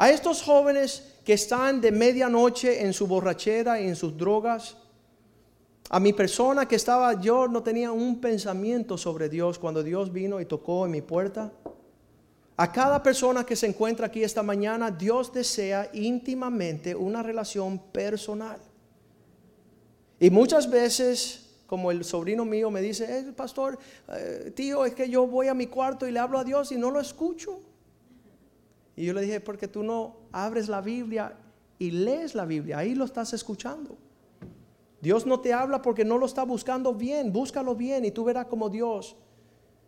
A 0.02 0.10
estos 0.10 0.42
jóvenes 0.42 1.04
que 1.24 1.34
están 1.34 1.80
de 1.80 1.92
medianoche 1.92 2.82
en 2.84 2.92
su 2.92 3.06
borrachera 3.06 3.80
y 3.80 3.86
en 3.86 3.94
sus 3.94 4.18
drogas, 4.18 4.76
a 5.90 6.00
mi 6.00 6.12
persona 6.12 6.66
que 6.66 6.74
estaba, 6.74 7.20
yo 7.20 7.46
no 7.46 7.62
tenía 7.62 7.92
un 7.92 8.20
pensamiento 8.20 8.98
sobre 8.98 9.28
Dios 9.28 9.60
cuando 9.60 9.80
Dios 9.80 10.12
vino 10.12 10.40
y 10.40 10.44
tocó 10.44 10.86
en 10.86 10.90
mi 10.90 11.02
puerta. 11.02 11.52
A 12.56 12.72
cada 12.72 13.00
persona 13.00 13.46
que 13.46 13.54
se 13.54 13.68
encuentra 13.68 14.06
aquí 14.06 14.24
esta 14.24 14.42
mañana, 14.42 14.90
Dios 14.90 15.32
desea 15.32 15.88
íntimamente 15.92 16.96
una 16.96 17.22
relación 17.22 17.78
personal. 17.78 18.58
Y 20.18 20.30
muchas 20.30 20.68
veces, 20.68 21.60
como 21.68 21.92
el 21.92 22.02
sobrino 22.02 22.44
mío 22.44 22.72
me 22.72 22.80
dice, 22.80 23.20
eh, 23.20 23.32
pastor, 23.36 23.78
eh, 24.08 24.52
tío, 24.56 24.84
es 24.84 24.96
que 24.96 25.08
yo 25.08 25.28
voy 25.28 25.46
a 25.46 25.54
mi 25.54 25.68
cuarto 25.68 26.08
y 26.08 26.10
le 26.10 26.18
hablo 26.18 26.40
a 26.40 26.44
Dios 26.44 26.72
y 26.72 26.76
no 26.76 26.90
lo 26.90 26.98
escucho. 26.98 27.60
Y 28.96 29.06
yo 29.06 29.14
le 29.14 29.22
dije, 29.22 29.40
porque 29.40 29.68
tú 29.68 29.82
no 29.82 30.16
abres 30.32 30.68
la 30.68 30.80
Biblia 30.80 31.34
y 31.78 31.90
lees 31.90 32.34
la 32.34 32.44
Biblia, 32.44 32.78
ahí 32.78 32.94
lo 32.94 33.04
estás 33.04 33.32
escuchando. 33.32 33.96
Dios 35.00 35.26
no 35.26 35.40
te 35.40 35.52
habla 35.52 35.82
porque 35.82 36.04
no 36.04 36.16
lo 36.16 36.26
está 36.26 36.44
buscando 36.44 36.94
bien, 36.94 37.32
búscalo 37.32 37.74
bien 37.74 38.04
y 38.04 38.12
tú 38.12 38.24
verás 38.24 38.46
como 38.46 38.68
Dios 38.68 39.16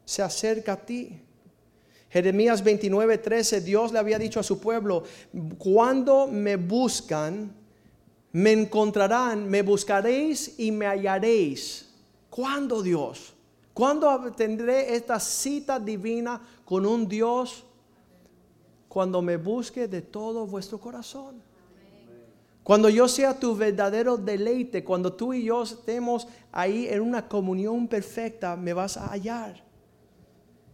se 0.04 0.22
acerca 0.22 0.72
a 0.72 0.84
ti. 0.84 1.20
Jeremías 2.10 2.62
29, 2.62 3.18
13, 3.18 3.60
Dios 3.60 3.92
le 3.92 3.98
había 3.98 4.18
dicho 4.18 4.40
a 4.40 4.42
su 4.42 4.60
pueblo, 4.60 5.04
cuando 5.58 6.26
me 6.26 6.56
buscan, 6.56 7.52
me 8.32 8.52
encontrarán, 8.52 9.48
me 9.48 9.62
buscaréis 9.62 10.58
y 10.58 10.72
me 10.72 10.86
hallaréis. 10.86 11.92
¿Cuándo 12.30 12.82
Dios? 12.82 13.34
¿Cuándo 13.72 14.32
tendré 14.32 14.94
esta 14.94 15.18
cita 15.18 15.78
divina 15.78 16.40
con 16.64 16.86
un 16.86 17.08
Dios? 17.08 17.64
Cuando 18.94 19.20
me 19.20 19.38
busque 19.38 19.88
de 19.88 20.02
todo 20.02 20.46
vuestro 20.46 20.78
corazón. 20.78 21.42
Cuando 22.62 22.88
yo 22.88 23.08
sea 23.08 23.36
tu 23.36 23.56
verdadero 23.56 24.16
deleite, 24.16 24.84
cuando 24.84 25.12
tú 25.12 25.34
y 25.34 25.42
yo 25.42 25.64
estemos 25.64 26.28
ahí 26.52 26.86
en 26.86 27.00
una 27.00 27.28
comunión 27.28 27.88
perfecta, 27.88 28.54
me 28.54 28.72
vas 28.72 28.96
a 28.96 29.08
hallar. 29.08 29.64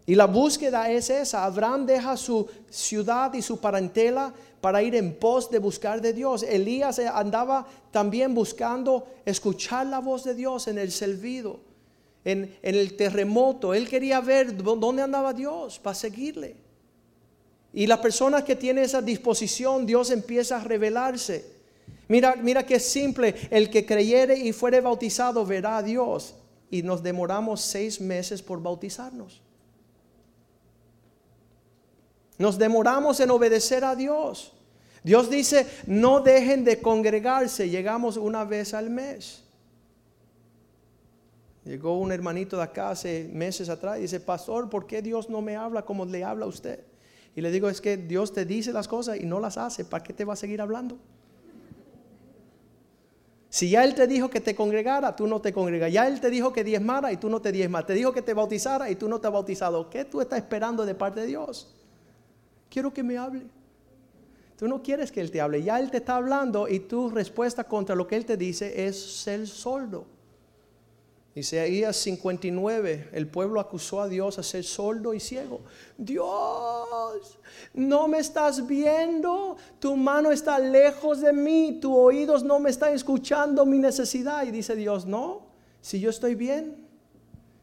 Y 0.05 0.15
la 0.15 0.27
búsqueda 0.27 0.91
es 0.91 1.09
esa. 1.09 1.47
Abraham 1.47 1.87
deja 1.87 2.15
su 2.19 2.47
ciudad 2.69 3.33
y 3.33 3.41
su 3.41 3.59
parentela 3.59 4.35
para 4.61 4.83
ir 4.83 4.97
en 4.97 5.15
pos 5.19 5.51
de 5.51 5.59
buscar 5.59 6.03
de 6.03 6.13
Dios. 6.13 6.43
Elías 6.43 6.99
andaba 6.99 7.67
también 7.91 8.35
buscando 8.35 9.07
escuchar 9.25 9.87
la 9.87 10.01
voz 10.01 10.25
de 10.25 10.35
Dios 10.35 10.69
en 10.69 10.77
el 10.77 10.93
servido, 10.93 11.61
en 12.27 12.55
el 12.61 12.99
terremoto. 12.99 13.73
Él 13.73 13.89
quería 13.89 14.21
ver 14.21 14.55
dónde 14.63 15.01
andaba 15.01 15.33
Dios 15.33 15.79
para 15.79 15.95
seguirle. 15.95 16.69
Y 17.73 17.87
la 17.87 18.01
persona 18.01 18.45
que 18.45 18.57
tiene 18.57 18.83
esa 18.83 19.01
disposición, 19.01 19.87
Dios 19.87 20.11
empieza 20.11 20.57
a 20.57 20.65
revelarse. 20.65 21.45
Mira, 22.09 22.35
mira 22.37 22.67
qué 22.67 22.81
simple. 22.81 23.35
El 23.51 23.71
que 23.71 23.87
creyere 23.87 24.37
y 24.37 24.53
fuere 24.53 24.81
bautizado 24.81 25.47
verá 25.47 25.79
a 25.79 25.83
Dios. 25.83 26.35
Y 26.71 26.83
nos 26.83 27.03
demoramos 27.03 27.61
seis 27.61 28.01
meses 28.01 28.43
por 28.43 28.61
bautizarnos. 28.61 29.41
Nos 32.39 32.59
demoramos 32.59 33.21
en 33.21 33.31
obedecer 33.31 33.85
a 33.85 33.95
Dios. 33.95 34.53
Dios 35.03 35.31
dice, 35.31 35.67
no 35.87 36.21
dejen 36.21 36.65
de 36.65 36.81
congregarse, 36.81 37.69
llegamos 37.69 38.17
una 38.17 38.45
vez 38.45 38.75
al 38.75 38.91
mes. 38.91 39.43
Llegó 41.65 41.99
un 41.99 42.11
hermanito 42.13 42.57
de 42.57 42.63
acá 42.63 42.91
hace 42.91 43.29
meses 43.33 43.69
atrás 43.69 43.99
y 43.99 44.03
dice, 44.03 44.21
pastor, 44.21 44.69
¿por 44.69 44.87
qué 44.87 45.03
Dios 45.03 45.29
no 45.29 45.41
me 45.43 45.57
habla 45.57 45.83
como 45.83 46.05
le 46.05 46.25
habla 46.25 46.47
a 46.47 46.49
usted? 46.49 46.90
Y 47.35 47.41
le 47.41 47.51
digo, 47.51 47.69
es 47.69 47.81
que 47.81 47.97
Dios 47.97 48.33
te 48.33 48.45
dice 48.45 48.73
las 48.73 48.89
cosas 48.89 49.19
y 49.21 49.25
no 49.25 49.41
las 49.41 49.57
hace, 49.57 49.85
¿para 49.85 50.03
qué 50.03 50.13
te 50.13 50.25
va 50.25 50.33
a 50.33 50.37
seguir 50.37 50.61
hablando? 50.61 50.99
Si 53.51 53.69
ya 53.69 53.83
Él 53.85 53.97
te 53.97 54.07
dijo 54.07 54.31
que 54.31 54.41
te 54.41 54.55
congregara, 54.55 55.17
tú 55.17 55.27
no 55.27 55.41
te 55.41 55.53
congregas. 55.53 55.93
Ya 55.93 56.07
Él 56.07 56.21
te 56.21 56.31
dijo 56.31 56.53
que 56.53 56.63
diezmara 56.63 57.13
y 57.13 57.17
tú 57.17 57.29
no 57.29 57.41
te 57.41 57.51
diezmas. 57.51 57.85
Te 57.85 57.95
dijo 57.95 58.13
que 58.13 58.23
te 58.23 58.33
bautizara 58.33 58.89
y 58.91 58.95
tú 58.95 59.09
no 59.09 59.21
te 59.21 59.27
has 59.27 59.33
bautizado. 59.33 59.91
¿Qué 59.91 60.05
tú 60.05 60.21
estás 60.21 60.39
esperando 60.39 60.87
de 60.87 60.95
parte 60.95 61.21
de 61.21 61.27
Dios? 61.27 61.75
Quiero 62.69 62.95
que 62.95 63.03
me 63.03 63.19
hable. 63.19 63.43
Tú 64.57 64.69
no 64.69 64.81
quieres 64.83 65.11
que 65.11 65.21
Él 65.21 65.33
te 65.33 65.41
hable. 65.41 65.65
Ya 65.65 65.81
Él 65.81 65.91
te 65.91 65.97
está 65.97 66.15
hablando 66.15 66.69
y 66.69 66.79
tu 66.79 67.11
respuesta 67.11 67.65
contra 67.65 67.97
lo 67.97 68.07
que 68.07 68.15
Él 68.15 68.25
te 68.25 68.37
dice 68.37 68.87
es 68.87 69.23
ser 69.23 69.49
sordo. 69.49 70.07
Isaías 71.35 71.97
59, 71.97 73.11
el 73.13 73.29
pueblo 73.29 73.61
acusó 73.61 74.01
a 74.01 74.09
Dios 74.09 74.39
a 74.39 74.43
ser 74.43 74.65
sordo 74.65 75.15
y 75.15 75.21
ciego. 75.21 75.61
Dios, 75.97 77.39
no 77.73 78.09
me 78.09 78.19
estás 78.19 78.67
viendo, 78.67 79.57
tu 79.79 79.97
mano 79.97 80.33
está 80.33 80.59
lejos 80.59 81.21
de 81.21 81.33
mí, 81.33 81.79
tus 81.81 81.93
oídos 81.95 82.43
no 82.43 82.59
me 82.59 82.71
están 82.71 82.95
escuchando 82.95 83.65
mi 83.65 83.79
necesidad. 83.79 84.45
Y 84.45 84.51
dice 84.51 84.75
Dios, 84.75 85.07
no, 85.07 85.47
si 85.81 86.01
yo 86.01 86.11
estoy 86.11 86.35
bien, 86.35 86.89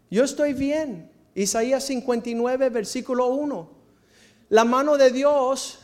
yo 0.09 0.23
estoy 0.23 0.53
bien. 0.53 1.11
Isaías 1.35 1.83
59, 1.83 2.69
versículo 2.69 3.27
1. 3.27 3.69
La 4.49 4.63
mano 4.63 4.97
de 4.97 5.11
Dios 5.11 5.79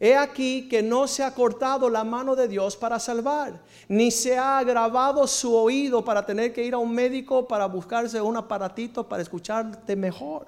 He 0.00 0.14
aquí 0.14 0.68
que 0.68 0.80
no 0.82 1.08
se 1.08 1.24
ha 1.24 1.34
cortado 1.34 1.90
la 1.90 2.04
mano 2.04 2.36
de 2.36 2.46
Dios 2.46 2.76
para 2.76 3.00
salvar, 3.00 3.60
ni 3.88 4.12
se 4.12 4.38
ha 4.38 4.58
agravado 4.58 5.26
su 5.26 5.54
oído 5.54 6.04
para 6.04 6.24
tener 6.24 6.52
que 6.52 6.64
ir 6.64 6.74
a 6.74 6.78
un 6.78 6.94
médico 6.94 7.48
para 7.48 7.66
buscarse 7.66 8.20
un 8.20 8.36
aparatito 8.36 9.08
para 9.08 9.22
escucharte 9.22 9.96
mejor. 9.96 10.46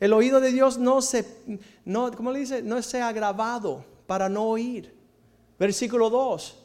El 0.00 0.12
oído 0.14 0.40
de 0.40 0.52
Dios 0.52 0.78
no 0.78 1.02
se, 1.02 1.26
no, 1.84 2.10
¿cómo 2.12 2.32
le 2.32 2.40
dice? 2.40 2.62
No 2.62 2.80
se 2.80 3.02
ha 3.02 3.08
agravado 3.08 3.84
para 4.06 4.28
no 4.28 4.44
oír. 4.44 4.94
Versículo 5.58 6.08
2. 6.08 6.64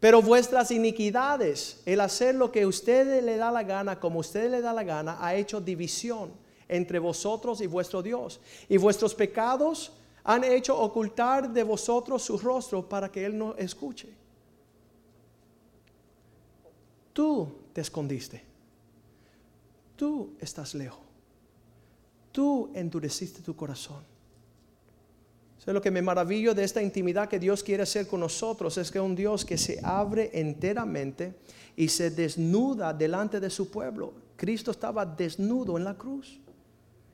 Pero 0.00 0.20
vuestras 0.20 0.70
iniquidades, 0.70 1.82
el 1.86 2.00
hacer 2.00 2.34
lo 2.34 2.50
que 2.50 2.62
a 2.62 2.66
usted 2.66 3.22
le 3.22 3.36
da 3.36 3.50
la 3.50 3.62
gana, 3.62 4.00
como 4.00 4.20
usted 4.20 4.50
le 4.50 4.60
da 4.60 4.72
la 4.72 4.82
gana, 4.82 5.18
ha 5.20 5.34
hecho 5.34 5.60
división 5.60 6.32
entre 6.68 6.98
vosotros 6.98 7.60
y 7.60 7.66
vuestro 7.66 8.02
Dios. 8.02 8.40
Y 8.68 8.78
vuestros 8.78 9.14
pecados 9.14 9.92
han 10.28 10.42
hecho 10.42 10.76
ocultar 10.76 11.52
de 11.52 11.62
vosotros 11.62 12.20
su 12.20 12.36
rostro 12.36 12.88
para 12.88 13.10
que 13.10 13.24
Él 13.24 13.38
no 13.38 13.54
escuche. 13.54 14.08
Tú 17.12 17.48
te 17.72 17.80
escondiste. 17.80 18.42
Tú 19.94 20.34
estás 20.40 20.74
lejos. 20.74 21.00
Tú 22.32 22.70
endureciste 22.74 23.40
tu 23.40 23.54
corazón. 23.54 24.02
lo 25.64 25.80
que 25.80 25.90
me 25.90 26.02
maravillo 26.02 26.54
de 26.54 26.64
esta 26.64 26.82
intimidad 26.82 27.28
que 27.28 27.38
Dios 27.38 27.62
quiere 27.62 27.84
hacer 27.84 28.08
con 28.08 28.20
nosotros 28.20 28.76
es 28.78 28.90
que 28.90 29.00
un 29.00 29.14
Dios 29.14 29.44
que 29.44 29.56
se 29.56 29.80
abre 29.82 30.30
enteramente 30.32 31.34
y 31.76 31.88
se 31.88 32.10
desnuda 32.10 32.92
delante 32.92 33.38
de 33.38 33.50
su 33.50 33.70
pueblo. 33.70 34.12
Cristo 34.36 34.72
estaba 34.72 35.06
desnudo 35.06 35.78
en 35.78 35.84
la 35.84 35.94
cruz. 35.94 36.40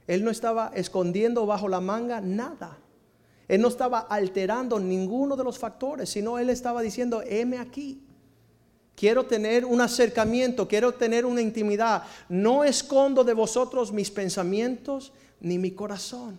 Él 0.06 0.24
no 0.24 0.30
estaba 0.30 0.72
escondiendo 0.74 1.44
bajo 1.44 1.68
la 1.68 1.80
manga 1.80 2.20
nada. 2.20 2.78
Él 3.48 3.60
no 3.60 3.68
estaba 3.68 4.00
alterando 4.00 4.78
ninguno 4.78 5.36
de 5.36 5.44
los 5.44 5.58
factores, 5.58 6.10
sino 6.10 6.38
él 6.38 6.50
estaba 6.50 6.82
diciendo, 6.82 7.22
heme 7.26 7.58
aquí. 7.58 8.02
Quiero 8.94 9.26
tener 9.26 9.64
un 9.64 9.80
acercamiento, 9.80 10.68
quiero 10.68 10.92
tener 10.92 11.26
una 11.26 11.40
intimidad. 11.40 12.04
No 12.28 12.62
escondo 12.62 13.24
de 13.24 13.34
vosotros 13.34 13.92
mis 13.92 14.10
pensamientos 14.10 15.12
ni 15.40 15.58
mi 15.58 15.72
corazón. 15.72 16.38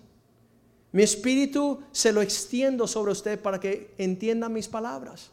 Mi 0.91 1.03
espíritu 1.03 1.81
se 1.91 2.13
lo 2.13 2.21
extiendo 2.21 2.87
sobre 2.87 3.11
usted 3.11 3.39
para 3.39 3.59
que 3.59 3.93
entienda 3.97 4.47
mis 4.47 4.67
palabras. 4.67 5.31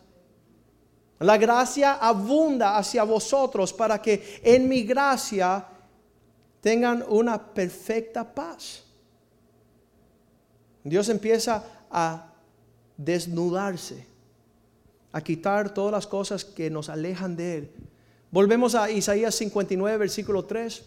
La 1.20 1.37
gracia 1.37 1.94
abunda 1.94 2.78
hacia 2.78 3.04
vosotros 3.04 3.72
para 3.74 4.00
que 4.00 4.40
en 4.42 4.68
mi 4.68 4.85
gracia 4.85 5.66
tengan 6.62 7.04
una 7.06 7.52
perfecta 7.52 8.35
paz. 8.35 8.85
Dios 10.84 11.08
empieza 11.08 11.64
a 11.90 12.32
desnudarse, 12.96 14.06
a 15.12 15.20
quitar 15.20 15.74
todas 15.74 15.92
las 15.92 16.06
cosas 16.06 16.44
que 16.44 16.70
nos 16.70 16.88
alejan 16.88 17.36
de 17.36 17.58
Él. 17.58 17.70
Volvemos 18.30 18.74
a 18.74 18.90
Isaías 18.90 19.34
59, 19.34 19.98
versículo 19.98 20.44
3. 20.44 20.84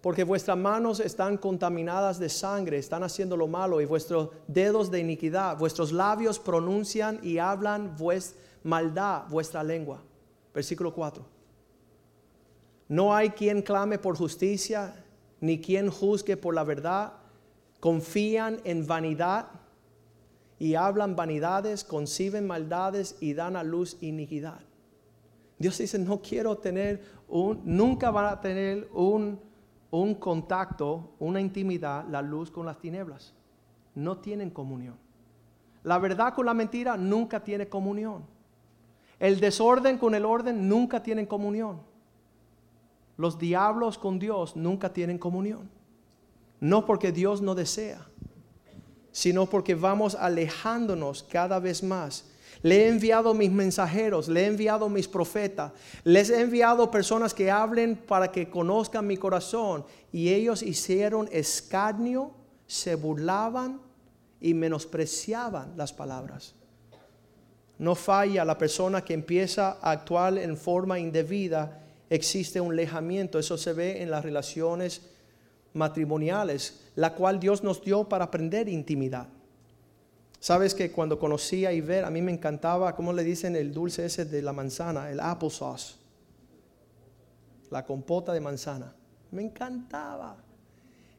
Porque 0.00 0.24
vuestras 0.24 0.56
manos 0.56 0.98
están 1.00 1.36
contaminadas 1.36 2.18
de 2.18 2.30
sangre, 2.30 2.78
están 2.78 3.02
haciendo 3.02 3.36
lo 3.36 3.46
malo, 3.46 3.82
y 3.82 3.84
vuestros 3.84 4.30
dedos 4.48 4.90
de 4.90 5.00
iniquidad, 5.00 5.58
vuestros 5.58 5.92
labios 5.92 6.38
pronuncian 6.38 7.20
y 7.22 7.38
hablan 7.38 7.96
vuestra 7.96 8.40
maldad, 8.62 9.24
vuestra 9.28 9.62
lengua. 9.62 10.02
Versículo 10.54 10.92
4. 10.92 11.24
No 12.88 13.14
hay 13.14 13.30
quien 13.30 13.62
clame 13.62 13.98
por 13.98 14.16
justicia, 14.16 15.04
ni 15.40 15.60
quien 15.60 15.90
juzgue 15.90 16.36
por 16.36 16.54
la 16.54 16.64
verdad 16.64 17.12
confían 17.80 18.60
en 18.64 18.86
vanidad 18.86 19.48
y 20.58 20.74
hablan 20.74 21.16
vanidades, 21.16 21.82
conciben 21.82 22.46
maldades 22.46 23.16
y 23.20 23.32
dan 23.32 23.56
a 23.56 23.64
luz 23.64 23.96
iniquidad. 24.02 24.60
Dios 25.58 25.78
dice, 25.78 25.98
no 25.98 26.20
quiero 26.20 26.58
tener 26.58 27.02
un, 27.28 27.60
nunca 27.64 28.10
van 28.10 28.26
a 28.26 28.40
tener 28.40 28.88
un, 28.92 29.40
un 29.90 30.14
contacto, 30.14 31.14
una 31.18 31.40
intimidad, 31.40 32.06
la 32.08 32.22
luz 32.22 32.50
con 32.50 32.66
las 32.66 32.78
tinieblas. 32.78 33.34
No 33.94 34.18
tienen 34.18 34.50
comunión. 34.50 34.96
La 35.82 35.98
verdad 35.98 36.34
con 36.34 36.46
la 36.46 36.54
mentira 36.54 36.96
nunca 36.96 37.42
tiene 37.42 37.68
comunión. 37.68 38.24
El 39.18 39.40
desorden 39.40 39.98
con 39.98 40.14
el 40.14 40.24
orden 40.24 40.68
nunca 40.68 41.02
tienen 41.02 41.26
comunión. 41.26 41.80
Los 43.16 43.38
diablos 43.38 43.98
con 43.98 44.18
Dios 44.18 44.56
nunca 44.56 44.92
tienen 44.92 45.18
comunión. 45.18 45.70
No 46.60 46.84
porque 46.84 47.10
Dios 47.10 47.40
no 47.40 47.54
desea, 47.54 48.06
sino 49.10 49.46
porque 49.46 49.74
vamos 49.74 50.14
alejándonos 50.14 51.22
cada 51.22 51.58
vez 51.58 51.82
más. 51.82 52.26
Le 52.62 52.84
he 52.84 52.88
enviado 52.88 53.32
mis 53.32 53.50
mensajeros, 53.50 54.28
le 54.28 54.42
he 54.42 54.46
enviado 54.46 54.90
mis 54.90 55.08
profetas, 55.08 55.72
les 56.04 56.28
he 56.28 56.42
enviado 56.42 56.90
personas 56.90 57.32
que 57.32 57.50
hablen 57.50 57.96
para 57.96 58.30
que 58.30 58.50
conozcan 58.50 59.06
mi 59.06 59.16
corazón. 59.16 59.86
Y 60.12 60.28
ellos 60.28 60.62
hicieron 60.62 61.28
escarnio, 61.32 62.32
se 62.66 62.96
burlaban 62.96 63.80
y 64.40 64.52
menospreciaban 64.52 65.72
las 65.76 65.94
palabras. 65.94 66.54
No 67.78 67.94
falla 67.94 68.44
la 68.44 68.58
persona 68.58 69.02
que 69.02 69.14
empieza 69.14 69.78
a 69.80 69.92
actuar 69.92 70.36
en 70.36 70.58
forma 70.58 70.98
indebida, 70.98 71.82
existe 72.10 72.60
un 72.60 72.72
alejamiento. 72.72 73.38
Eso 73.38 73.56
se 73.56 73.72
ve 73.72 74.02
en 74.02 74.10
las 74.10 74.22
relaciones 74.22 75.00
matrimoniales, 75.72 76.80
la 76.96 77.14
cual 77.14 77.38
Dios 77.40 77.62
nos 77.62 77.82
dio 77.82 78.08
para 78.08 78.26
aprender 78.26 78.68
intimidad. 78.68 79.28
Sabes 80.40 80.74
que 80.74 80.90
cuando 80.90 81.18
conocí 81.18 81.66
a 81.66 81.72
Iber, 81.72 82.04
a 82.04 82.10
mí 82.10 82.22
me 82.22 82.32
encantaba, 82.32 82.96
¿cómo 82.96 83.12
le 83.12 83.22
dicen 83.22 83.56
el 83.56 83.74
dulce 83.74 84.06
ese 84.06 84.24
de 84.24 84.40
la 84.40 84.54
manzana? 84.54 85.10
El 85.10 85.20
applesauce. 85.20 85.96
La 87.70 87.84
compota 87.84 88.32
de 88.32 88.40
manzana. 88.40 88.94
Me 89.30 89.42
encantaba. 89.42 90.36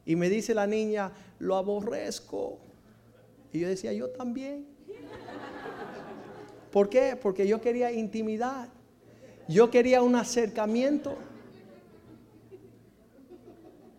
Y 0.04 0.16
me 0.16 0.28
dice 0.28 0.54
la 0.54 0.66
niña, 0.66 1.12
lo 1.38 1.56
aborrezco. 1.56 2.58
Y 3.52 3.60
yo 3.60 3.68
decía, 3.68 3.92
yo 3.92 4.10
también. 4.10 4.66
¿Por 6.72 6.88
qué? 6.88 7.16
Porque 7.20 7.46
yo 7.46 7.60
quería 7.60 7.92
intimidad. 7.92 8.68
Yo 9.48 9.70
quería 9.70 10.02
un 10.02 10.16
acercamiento. 10.16 11.16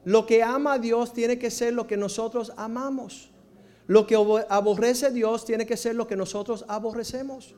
Lo 0.06 0.26
que 0.26 0.44
ama 0.44 0.74
a 0.74 0.80
Dios 0.80 1.14
tiene 1.14 1.40
que 1.40 1.50
ser 1.50 1.74
lo 1.74 1.88
que 1.88 1.98
nosotros 1.98 2.52
amamos. 2.58 3.30
Lo 3.88 4.08
que 4.08 4.16
aborrece 4.16 5.08
a 5.08 5.12
Dios 5.12 5.46
tiene 5.46 5.66
que 5.66 5.78
ser 5.78 5.96
lo 5.96 6.08
que 6.08 6.16
nosotros 6.16 6.66
aborrecemos. 6.68 7.56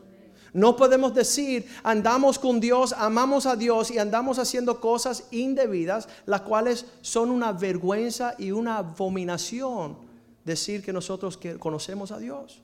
No 0.53 0.77
podemos 0.77 1.13
decir, 1.13 1.67
andamos 1.83 2.39
con 2.39 2.61
Dios, 2.61 2.93
amamos 2.97 3.45
a 3.45 3.57
Dios 3.57 3.91
y 3.91 3.97
andamos 3.97 4.39
haciendo 4.39 4.79
cosas 4.79 5.25
indebidas, 5.31 6.07
las 6.25 6.41
cuales 6.41 6.85
son 7.01 7.29
una 7.29 7.51
vergüenza 7.51 8.35
y 8.37 8.51
una 8.51 8.77
abominación 8.77 9.97
decir 10.45 10.81
que 10.81 10.93
nosotros 10.93 11.37
conocemos 11.59 12.11
a 12.11 12.19
Dios. 12.19 12.61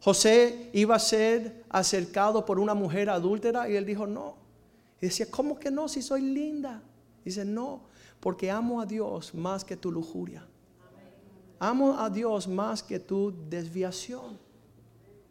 José 0.00 0.70
iba 0.74 0.94
a 0.94 1.00
ser 1.00 1.64
acercado 1.70 2.46
por 2.46 2.60
una 2.60 2.74
mujer 2.74 3.10
adúltera 3.10 3.68
y 3.68 3.74
él 3.74 3.84
dijo, 3.84 4.06
no. 4.06 4.36
Y 5.00 5.06
decía, 5.06 5.26
¿cómo 5.28 5.58
que 5.58 5.70
no 5.70 5.88
si 5.88 6.02
soy 6.02 6.20
linda? 6.20 6.82
Dice, 7.24 7.44
no, 7.44 7.80
porque 8.20 8.50
amo 8.50 8.80
a 8.80 8.86
Dios 8.86 9.34
más 9.34 9.64
que 9.64 9.76
tu 9.76 9.90
lujuria. 9.90 10.46
Amo 11.58 11.98
a 11.98 12.10
Dios 12.10 12.48
más 12.48 12.82
que 12.82 12.98
tu 12.98 13.32
desviación. 13.48 14.38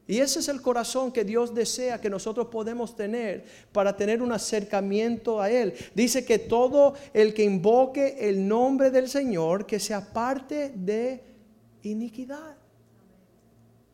Y 0.08 0.20
ese 0.20 0.40
es 0.40 0.50
el 0.50 0.62
corazón 0.62 1.12
que 1.12 1.24
Dios 1.24 1.54
desea 1.54 2.00
que 2.00 2.12
nosotros 2.12 2.48
podemos 2.48 2.96
tener 2.96 3.46
para 3.72 3.98
tener 3.98 4.22
un 4.22 4.32
acercamiento 4.32 5.42
a 5.42 5.50
Él. 5.50 5.74
Dice 5.96 6.24
que 6.24 6.38
todo 6.38 6.94
el 7.14 7.34
que 7.34 7.44
invoque 7.44 8.30
el 8.30 8.48
nombre 8.48 8.92
del 8.92 9.10
Señor, 9.10 9.66
que 9.66 9.80
se 9.80 9.96
aparte 9.96 10.72
de 10.76 11.24
iniquidad. 11.82 12.56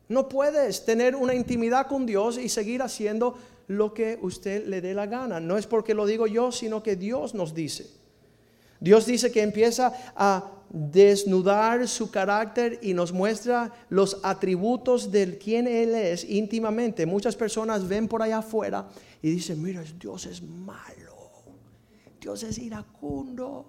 No 0.08 0.28
puedes 0.28 0.84
tener 0.84 1.16
una 1.16 1.34
intimidad 1.34 1.86
con 1.86 2.04
Dios 2.04 2.36
y 2.36 2.50
seguir 2.50 2.82
haciendo 2.82 3.38
lo 3.68 3.94
que 3.94 4.18
usted 4.20 4.66
le 4.66 4.82
dé 4.82 4.92
la 4.92 5.06
gana. 5.06 5.40
No 5.40 5.56
es 5.56 5.66
porque 5.66 5.94
lo 5.94 6.04
digo 6.04 6.26
yo, 6.26 6.52
sino 6.52 6.82
que 6.82 6.96
Dios 6.96 7.34
nos 7.34 7.54
dice. 7.54 8.01
Dios 8.82 9.06
dice 9.06 9.30
que 9.30 9.42
empieza 9.42 9.92
a 10.16 10.50
desnudar 10.68 11.86
su 11.86 12.10
carácter 12.10 12.80
y 12.82 12.94
nos 12.94 13.12
muestra 13.12 13.72
los 13.90 14.18
atributos 14.24 15.12
de 15.12 15.38
quien 15.38 15.68
Él 15.68 15.94
es 15.94 16.28
íntimamente. 16.28 17.06
Muchas 17.06 17.36
personas 17.36 17.86
ven 17.86 18.08
por 18.08 18.22
allá 18.22 18.38
afuera 18.38 18.88
y 19.22 19.30
dicen, 19.30 19.62
mira, 19.62 19.84
Dios 20.00 20.26
es 20.26 20.42
malo, 20.42 21.14
Dios 22.20 22.42
es 22.42 22.58
iracundo. 22.58 23.66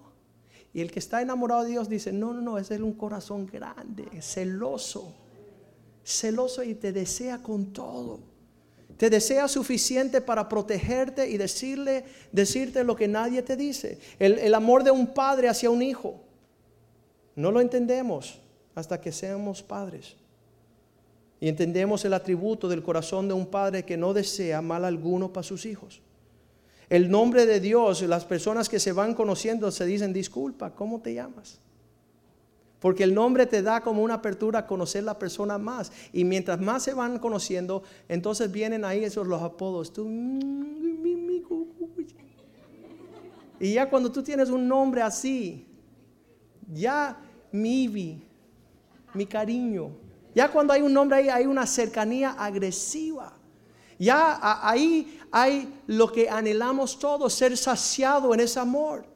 Y 0.74 0.82
el 0.82 0.90
que 0.90 0.98
está 0.98 1.22
enamorado 1.22 1.62
de 1.62 1.70
Dios 1.70 1.88
dice, 1.88 2.12
no, 2.12 2.34
no, 2.34 2.42
no, 2.42 2.58
ese 2.58 2.74
es 2.74 2.82
un 2.82 2.94
corazón 2.94 3.46
grande, 3.46 4.08
celoso, 4.20 5.14
celoso 6.04 6.64
y 6.64 6.74
te 6.74 6.92
desea 6.92 7.38
con 7.44 7.72
todo. 7.72 8.33
Te 8.98 9.10
desea 9.10 9.48
suficiente 9.48 10.22
para 10.22 10.48
protegerte 10.48 11.30
y 11.30 11.38
decirle, 11.38 12.06
decirte 12.32 12.84
lo 12.84 12.96
que 12.96 13.08
nadie 13.08 13.42
te 13.42 13.56
dice. 13.56 14.00
El, 14.20 14.40
el 14.40 14.54
amor 14.54 14.84
de 14.84 14.92
un 14.92 15.08
padre 15.08 15.50
hacia 15.50 15.70
un 15.70 15.82
hijo. 15.82 16.22
No 17.36 17.52
lo 17.52 17.62
entendemos 17.62 18.40
hasta 18.76 19.02
que 19.02 19.12
seamos 19.12 19.64
padres. 19.64 20.16
Y 21.40 21.50
entendemos 21.50 22.06
el 22.06 22.14
atributo 22.14 22.70
del 22.70 22.84
corazón 22.84 23.28
de 23.28 23.34
un 23.34 23.48
padre 23.48 23.84
que 23.84 23.98
no 23.98 24.14
desea 24.14 24.62
mal 24.62 24.86
alguno 24.86 25.34
para 25.34 25.44
sus 25.44 25.66
hijos. 25.66 26.02
El 26.90 27.10
nombre 27.10 27.46
de 27.46 27.60
Dios, 27.60 28.02
las 28.04 28.24
personas 28.24 28.70
que 28.70 28.80
se 28.80 28.92
van 28.92 29.14
conociendo 29.14 29.72
se 29.72 29.86
dicen, 29.86 30.14
disculpa, 30.14 30.76
¿cómo 30.76 31.02
te 31.02 31.14
llamas? 31.14 31.60
Porque 32.84 33.06
el 33.06 33.14
nombre 33.14 33.46
te 33.46 33.62
da 33.62 33.80
como 33.80 34.04
una 34.04 34.16
apertura 34.16 34.60
a 34.60 34.68
conocer 34.68 35.06
la 35.06 35.18
persona 35.18 35.58
más. 35.58 35.90
Y 36.12 36.26
mientras 36.26 36.60
más 36.60 36.84
se 36.84 36.94
van 36.94 37.18
conociendo, 37.18 37.82
entonces 38.10 38.52
vienen 38.52 38.84
ahí 38.84 39.06
esos 39.06 39.26
los 39.26 39.42
apodos. 39.42 39.94
y 43.58 43.74
ya 43.74 43.90
cuando 43.90 44.12
tú 44.12 44.22
tienes 44.22 44.50
un 44.50 44.68
nombre 44.68 45.02
así, 45.02 45.66
ya 46.74 47.18
mi 47.54 48.22
mi 49.14 49.26
cariño, 49.28 49.92
ya 50.36 50.52
cuando 50.52 50.74
hay 50.74 50.82
un 50.82 50.92
nombre 50.92 51.20
ahí 51.20 51.30
hay 51.30 51.46
una 51.46 51.66
cercanía 51.66 52.32
agresiva. 52.32 53.38
Ya 53.98 54.38
ahí 54.62 55.22
hay 55.32 55.74
lo 55.88 56.12
que 56.12 56.30
anhelamos 56.30 57.00
todos, 57.00 57.34
ser 57.34 57.56
saciado 57.56 58.34
en 58.34 58.42
ese 58.42 58.60
amor. 58.60 59.13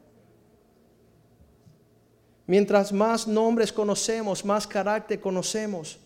Mientras 2.47 2.93
más 2.93 3.27
nombres 3.27 3.73
conocemos, 3.73 4.45
más 4.45 4.65
carácter 4.65 5.19
conocemos. 5.19 5.99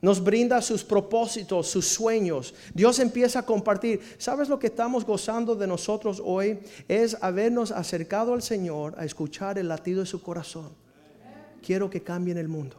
Nos 0.00 0.22
brinda 0.22 0.62
sus 0.62 0.84
propósitos, 0.84 1.66
sus 1.66 1.88
sueños. 1.88 2.54
Dios 2.72 3.00
empieza 3.00 3.40
a 3.40 3.44
compartir. 3.44 4.00
¿Sabes 4.18 4.48
lo 4.48 4.60
que 4.60 4.68
estamos 4.68 5.04
gozando 5.04 5.56
de 5.56 5.66
nosotros 5.66 6.22
hoy? 6.24 6.60
Es 6.86 7.16
habernos 7.20 7.72
acercado 7.72 8.32
al 8.32 8.42
Señor 8.42 8.94
a 8.96 9.04
escuchar 9.04 9.58
el 9.58 9.66
latido 9.66 10.00
de 10.00 10.06
su 10.06 10.22
corazón. 10.22 10.70
Quiero 11.60 11.90
que 11.90 12.02
cambien 12.02 12.38
el 12.38 12.46
mundo. 12.46 12.76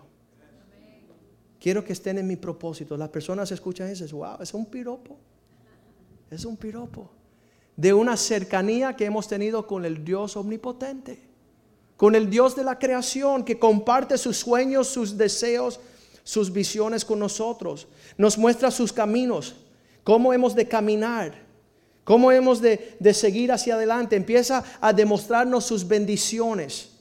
Quiero 1.59 1.83
que 1.83 1.91
estén 1.91 2.17
en 2.19 2.27
mi 2.27 2.38
propósito. 2.38 2.95
Las 2.95 3.09
personas 3.09 3.51
escuchan 3.51 3.89
eso, 3.89 4.15
wow, 4.15 4.38
es 4.41 4.53
un 4.53 4.65
piropo. 4.65 5.17
Es 6.31 6.45
un 6.45 6.55
piropo. 6.55 7.11
De 7.75 7.93
una 7.93 8.15
cercanía 8.15 8.95
que 8.95 9.03
hemos 9.03 9.27
tenido 9.27 9.67
con 9.67 9.83
el 9.83 10.05
Dios 10.05 10.38
omnipotente 10.38 11.26
con 11.98 12.14
el 12.14 12.30
Dios 12.30 12.56
de 12.56 12.64
la 12.64 12.78
creación 12.78 13.43
que 13.43 13.58
comparte 13.58 14.18
sus 14.20 14.38
sueños, 14.38 14.88
sus 14.88 15.18
deseos, 15.18 15.80
sus 16.24 16.54
visiones 16.54 17.04
con 17.04 17.18
nosotros. 17.18 17.88
Nos 18.18 18.38
muestra 18.38 18.70
sus 18.70 18.93
caminos, 18.93 19.56
cómo 20.04 20.32
hemos 20.32 20.54
de 20.54 20.68
caminar, 20.68 21.34
cómo 22.04 22.32
hemos 22.32 22.62
de, 22.62 22.98
seguir 23.14 23.52
hacia 23.52 23.74
adelante. 23.74 24.16
Empieza 24.16 24.64
a 24.80 24.93
demostrarnos 24.93 25.66
sus 25.66 25.88
bendiciones. 25.88 26.91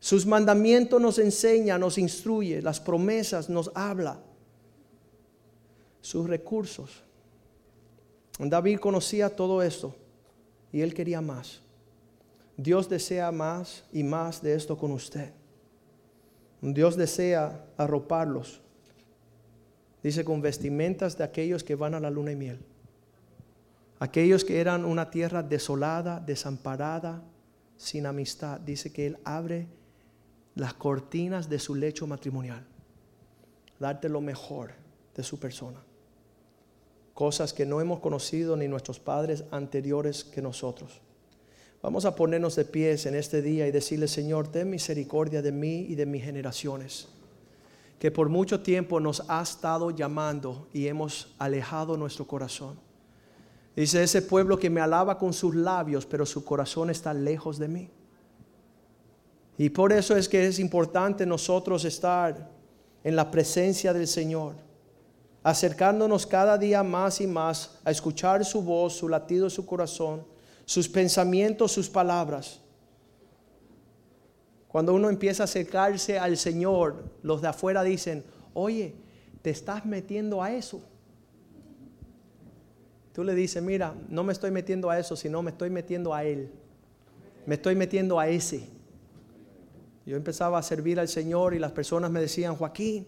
Sus 0.00 0.26
mandamientos 0.26 1.00
nos 1.00 1.18
enseña, 1.18 1.78
nos 1.78 1.96
instruye, 1.96 2.60
las 2.60 2.80
promesas 2.80 3.48
nos 3.48 3.70
habla, 3.74 4.18
sus 6.00 6.28
recursos. 6.28 6.90
David 8.38 8.80
conocía 8.80 9.34
todo 9.34 9.62
esto 9.62 9.94
y 10.72 10.80
él 10.80 10.92
quería 10.92 11.20
más. 11.20 11.63
Dios 12.56 12.88
desea 12.88 13.32
más 13.32 13.84
y 13.92 14.04
más 14.04 14.42
de 14.42 14.54
esto 14.54 14.76
con 14.78 14.92
usted. 14.92 15.32
Dios 16.60 16.96
desea 16.96 17.66
arroparlos. 17.76 18.62
Dice 20.02 20.24
con 20.24 20.40
vestimentas 20.40 21.18
de 21.18 21.24
aquellos 21.24 21.64
que 21.64 21.74
van 21.74 21.94
a 21.94 22.00
la 22.00 22.10
luna 22.10 22.32
y 22.32 22.36
miel. 22.36 22.60
Aquellos 23.98 24.44
que 24.44 24.60
eran 24.60 24.84
una 24.84 25.10
tierra 25.10 25.42
desolada, 25.42 26.20
desamparada, 26.20 27.22
sin 27.76 28.06
amistad. 28.06 28.60
Dice 28.60 28.92
que 28.92 29.06
Él 29.06 29.18
abre 29.24 29.66
las 30.54 30.74
cortinas 30.74 31.48
de 31.48 31.58
su 31.58 31.74
lecho 31.74 32.06
matrimonial. 32.06 32.66
Darte 33.80 34.08
lo 34.08 34.20
mejor 34.20 34.72
de 35.14 35.22
su 35.22 35.38
persona. 35.38 35.82
Cosas 37.12 37.52
que 37.52 37.66
no 37.66 37.80
hemos 37.80 38.00
conocido 38.00 38.56
ni 38.56 38.68
nuestros 38.68 39.00
padres 39.00 39.44
anteriores 39.50 40.24
que 40.24 40.42
nosotros. 40.42 41.00
Vamos 41.84 42.06
a 42.06 42.16
ponernos 42.16 42.56
de 42.56 42.64
pies 42.64 43.04
en 43.04 43.14
este 43.14 43.42
día 43.42 43.66
y 43.66 43.70
decirle, 43.70 44.08
Señor, 44.08 44.48
ten 44.48 44.70
misericordia 44.70 45.42
de 45.42 45.52
mí 45.52 45.84
y 45.86 45.94
de 45.94 46.06
mis 46.06 46.24
generaciones, 46.24 47.08
que 47.98 48.10
por 48.10 48.30
mucho 48.30 48.60
tiempo 48.60 49.00
nos 49.00 49.22
ha 49.28 49.42
estado 49.42 49.90
llamando 49.90 50.66
y 50.72 50.86
hemos 50.86 51.34
alejado 51.38 51.98
nuestro 51.98 52.26
corazón. 52.26 52.78
Dice 53.76 54.02
ese 54.02 54.22
pueblo 54.22 54.58
que 54.58 54.70
me 54.70 54.80
alaba 54.80 55.18
con 55.18 55.34
sus 55.34 55.54
labios, 55.54 56.06
pero 56.06 56.24
su 56.24 56.42
corazón 56.42 56.88
está 56.88 57.12
lejos 57.12 57.58
de 57.58 57.68
mí. 57.68 57.90
Y 59.58 59.68
por 59.68 59.92
eso 59.92 60.16
es 60.16 60.26
que 60.26 60.46
es 60.46 60.58
importante 60.58 61.26
nosotros 61.26 61.84
estar 61.84 62.50
en 63.02 63.14
la 63.14 63.30
presencia 63.30 63.92
del 63.92 64.08
Señor, 64.08 64.54
acercándonos 65.42 66.26
cada 66.26 66.56
día 66.56 66.82
más 66.82 67.20
y 67.20 67.26
más 67.26 67.78
a 67.84 67.90
escuchar 67.90 68.42
su 68.42 68.62
voz, 68.62 68.94
su 68.94 69.06
latido 69.06 69.50
su 69.50 69.66
corazón 69.66 70.32
sus 70.64 70.88
pensamientos, 70.88 71.72
sus 71.72 71.88
palabras. 71.88 72.60
Cuando 74.68 74.94
uno 74.94 75.08
empieza 75.08 75.42
a 75.42 75.44
acercarse 75.44 76.18
al 76.18 76.36
Señor, 76.36 77.04
los 77.22 77.40
de 77.40 77.48
afuera 77.48 77.82
dicen, 77.82 78.24
oye, 78.54 78.96
te 79.42 79.50
estás 79.50 79.86
metiendo 79.86 80.42
a 80.42 80.52
eso. 80.52 80.82
Tú 83.12 83.22
le 83.22 83.34
dices, 83.34 83.62
mira, 83.62 83.94
no 84.08 84.24
me 84.24 84.32
estoy 84.32 84.50
metiendo 84.50 84.90
a 84.90 84.98
eso, 84.98 85.14
sino 85.14 85.42
me 85.42 85.52
estoy 85.52 85.70
metiendo 85.70 86.12
a 86.12 86.24
Él. 86.24 86.50
Me 87.46 87.54
estoy 87.54 87.76
metiendo 87.76 88.18
a 88.18 88.26
ese. 88.28 88.66
Yo 90.06 90.16
empezaba 90.16 90.58
a 90.58 90.62
servir 90.62 90.98
al 90.98 91.08
Señor 91.08 91.54
y 91.54 91.58
las 91.58 91.72
personas 91.72 92.10
me 92.10 92.20
decían, 92.20 92.56
Joaquín, 92.56 93.06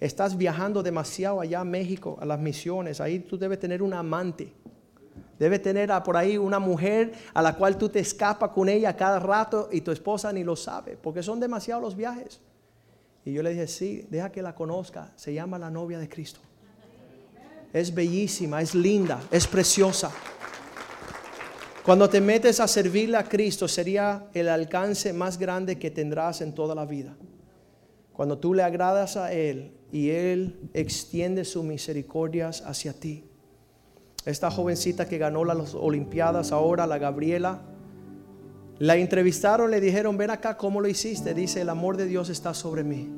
estás 0.00 0.36
viajando 0.36 0.82
demasiado 0.82 1.40
allá 1.40 1.60
a 1.60 1.64
México, 1.64 2.18
a 2.20 2.26
las 2.26 2.38
misiones, 2.38 3.00
ahí 3.00 3.20
tú 3.20 3.38
debes 3.38 3.58
tener 3.58 3.82
un 3.82 3.94
amante. 3.94 4.52
Debe 5.38 5.58
tener 5.58 5.90
por 6.02 6.16
ahí 6.16 6.38
una 6.38 6.58
mujer 6.58 7.12
a 7.34 7.42
la 7.42 7.54
cual 7.56 7.76
tú 7.76 7.88
te 7.88 8.00
escapas 8.00 8.50
con 8.50 8.68
ella 8.68 8.96
cada 8.96 9.18
rato 9.18 9.68
y 9.70 9.82
tu 9.82 9.90
esposa 9.90 10.32
ni 10.32 10.44
lo 10.44 10.56
sabe, 10.56 10.96
porque 10.96 11.22
son 11.22 11.40
demasiados 11.40 11.82
los 11.82 11.96
viajes. 11.96 12.40
Y 13.24 13.32
yo 13.32 13.42
le 13.42 13.50
dije, 13.50 13.66
sí, 13.66 14.06
deja 14.08 14.30
que 14.30 14.40
la 14.40 14.54
conozca. 14.54 15.12
Se 15.16 15.34
llama 15.34 15.58
la 15.58 15.68
novia 15.68 15.98
de 15.98 16.08
Cristo. 16.08 16.40
Es 17.72 17.92
bellísima, 17.92 18.62
es 18.62 18.74
linda, 18.74 19.20
es 19.30 19.46
preciosa. 19.46 20.10
Cuando 21.84 22.08
te 22.08 22.20
metes 22.20 22.58
a 22.60 22.66
servirle 22.66 23.16
a 23.16 23.24
Cristo 23.24 23.68
sería 23.68 24.26
el 24.32 24.48
alcance 24.48 25.12
más 25.12 25.38
grande 25.38 25.78
que 25.78 25.90
tendrás 25.90 26.40
en 26.40 26.54
toda 26.54 26.74
la 26.74 26.86
vida. 26.86 27.16
Cuando 28.12 28.38
tú 28.38 28.54
le 28.54 28.62
agradas 28.62 29.16
a 29.16 29.32
Él 29.32 29.72
y 29.92 30.10
Él 30.10 30.70
extiende 30.72 31.44
sus 31.44 31.64
misericordias 31.64 32.62
hacia 32.62 32.92
ti. 32.92 33.24
Esta 34.26 34.50
jovencita 34.50 35.08
que 35.08 35.18
ganó 35.18 35.44
las 35.44 35.74
Olimpiadas 35.74 36.50
ahora, 36.50 36.86
la 36.86 36.98
Gabriela, 36.98 37.60
la 38.78 38.96
entrevistaron, 38.96 39.70
le 39.70 39.80
dijeron, 39.80 40.16
ven 40.18 40.30
acá, 40.30 40.56
¿cómo 40.56 40.80
lo 40.80 40.88
hiciste? 40.88 41.32
Dice, 41.32 41.60
el 41.60 41.68
amor 41.68 41.96
de 41.96 42.06
Dios 42.06 42.28
está 42.28 42.52
sobre 42.52 42.82
mí. 42.82 43.08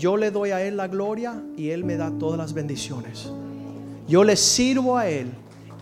Yo 0.00 0.16
le 0.16 0.30
doy 0.30 0.50
a 0.50 0.62
Él 0.62 0.78
la 0.78 0.88
gloria 0.88 1.42
y 1.54 1.68
Él 1.68 1.84
me 1.84 1.98
da 1.98 2.10
todas 2.18 2.38
las 2.38 2.54
bendiciones. 2.54 3.30
Yo 4.08 4.24
le 4.24 4.36
sirvo 4.36 4.96
a 4.96 5.06
Él 5.06 5.30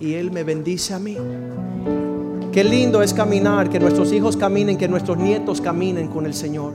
y 0.01 0.15
Él 0.15 0.33
me 0.33 0.43
bendice 0.43 0.95
a 0.95 0.99
mí. 0.99 1.17
Qué 2.53 2.65
lindo 2.65 3.03
es 3.03 3.15
caminar, 3.15 3.71
que 3.71 3.79
nuestros 3.79 4.13
hijos 4.13 4.37
caminen, 4.37 4.77
que 4.77 4.89
nuestros 4.89 5.17
nietos 5.17 5.61
caminen 5.61 6.09
con 6.09 6.27
el 6.27 6.35
Señor. 6.35 6.75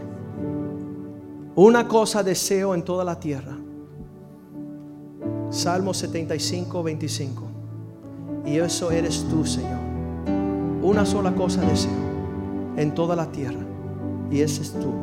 Una 1.55 1.89
cosa 1.89 2.23
deseo 2.23 2.73
en 2.73 2.83
toda 2.83 3.03
la 3.03 3.19
tierra. 3.19 3.57
Salmo 5.49 5.93
75, 5.93 6.81
25. 6.81 7.44
Y 8.45 8.57
eso 8.57 8.91
eres 8.91 9.25
tú, 9.29 9.45
Señor. 9.45 9.79
Una 10.81 11.05
sola 11.05 11.33
cosa 11.33 11.61
deseo 11.61 11.91
en 12.77 12.93
toda 12.93 13.15
la 13.15 13.31
tierra. 13.31 13.65
Y 14.29 14.41
ese 14.41 14.61
es 14.61 14.73
tú. 14.73 14.93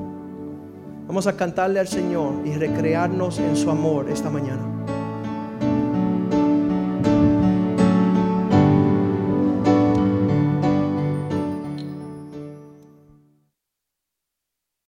Vamos 1.06 1.26
a 1.26 1.36
cantarle 1.36 1.80
al 1.80 1.88
Señor 1.88 2.34
y 2.44 2.52
recrearnos 2.52 3.38
en 3.38 3.56
su 3.56 3.70
amor 3.70 4.08
esta 4.08 4.30
mañana. 4.30 4.71